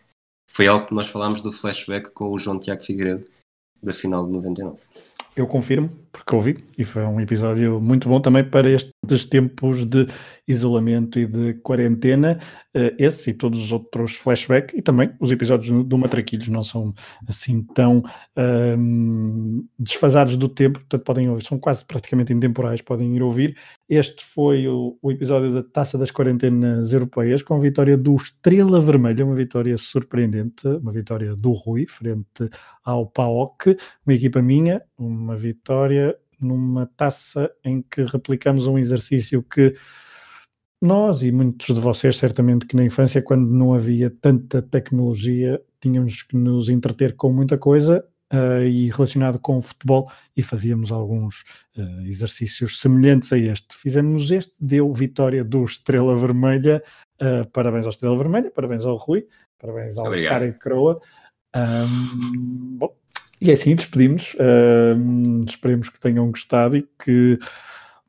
[0.49, 3.25] Foi algo que nós falámos do flashback com o João Tiago Figueiredo
[3.81, 4.81] da final de 99.
[5.35, 8.69] Eu confirmo, porque ouvi, e foi um episódio muito bom também para
[9.03, 10.07] estes tempos de
[10.47, 12.39] isolamento e de quarentena.
[12.75, 16.93] Uh, esse e todos os outros flashbacks, e também os episódios do Matraquilhos não são
[17.27, 23.23] assim tão uh, desfasados do tempo, portanto podem ouvir, são quase praticamente intemporais, podem ir
[23.23, 23.57] ouvir.
[23.89, 28.79] Este foi o, o episódio da Taça das Quarentenas Europeias, com a vitória do Estrela
[28.79, 32.49] Vermelha, uma vitória surpreendente, uma vitória do Rui, frente
[32.83, 39.75] ao PAOK, uma equipa minha, uma vitória numa taça em que replicamos um exercício que
[40.81, 46.23] nós e muitos de vocês, certamente que na infância, quando não havia tanta tecnologia, tínhamos
[46.23, 51.43] que nos entreter com muita coisa uh, e relacionado com o futebol e fazíamos alguns
[51.77, 53.75] uh, exercícios semelhantes a este.
[53.75, 56.81] Fizemos este, deu vitória do Estrela Vermelha.
[57.21, 59.27] Uh, parabéns ao Estrela Vermelha, parabéns ao Rui,
[59.59, 61.01] parabéns ao Karen Croa.
[61.55, 62.95] Um, bom,
[63.41, 64.35] e é assim, despedimos.
[64.35, 67.39] Uh, esperemos que tenham gostado e que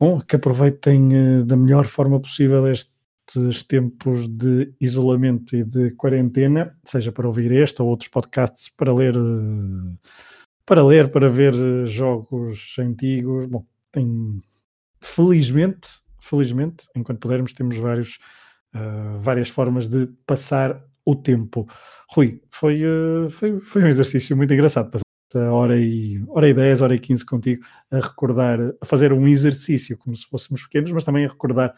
[0.00, 7.12] Bom, que aproveitem da melhor forma possível estes tempos de isolamento e de quarentena, seja
[7.12, 9.12] para ouvir este ou outros podcasts, para ler,
[10.64, 11.52] para ler, para ver
[11.86, 13.44] jogos antigos.
[13.44, 14.40] Bom, tem
[15.02, 18.18] felizmente, felizmente, enquanto pudermos, temos vários,
[18.74, 21.68] uh, várias formas de passar o tempo.
[22.08, 24.90] Rui, foi, uh, foi, foi um exercício muito engraçado
[25.38, 29.96] hora e, hora e 10, hora e 15 contigo a recordar, a fazer um exercício
[29.96, 31.74] como se fôssemos pequenos, mas também a recordar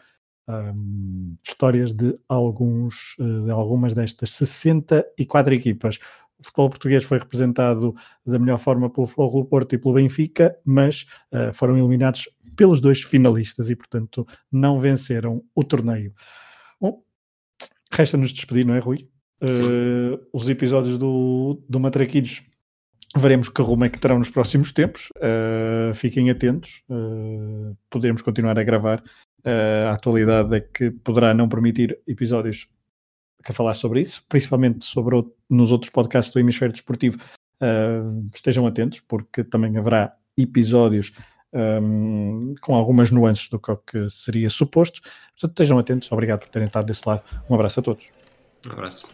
[0.47, 5.99] um, histórias de, alguns, uh, de algumas destas 64 equipas.
[6.39, 11.05] O futebol português foi representado da melhor forma pelo Futebol Porto e pelo Benfica, mas
[11.31, 12.27] uh, foram eliminados
[12.57, 16.13] pelos dois finalistas e, portanto, não venceram o torneio.
[16.79, 17.01] Bom,
[17.91, 19.09] resta-nos despedir, não é, Rui?
[19.41, 22.43] Uh, os episódios do, do Matraquilhos
[23.15, 25.09] veremos que rumo é que terão nos próximos tempos.
[25.17, 29.03] Uh, fiquem atentos, uh, poderemos continuar a gravar.
[29.45, 32.67] Uh, a atualidade é que poderá não permitir episódios
[33.47, 37.17] a falar sobre isso, principalmente sobre o, nos outros podcasts do Hemisfério Desportivo.
[38.33, 41.13] estejam atentos, porque também haverá episódios
[41.53, 45.01] um, com algumas nuances do que seria suposto.
[45.01, 46.11] Portanto, estejam atentos.
[46.11, 47.21] Obrigado por terem estado desse lado.
[47.49, 48.05] Um abraço a todos.
[48.67, 49.07] Um abraço.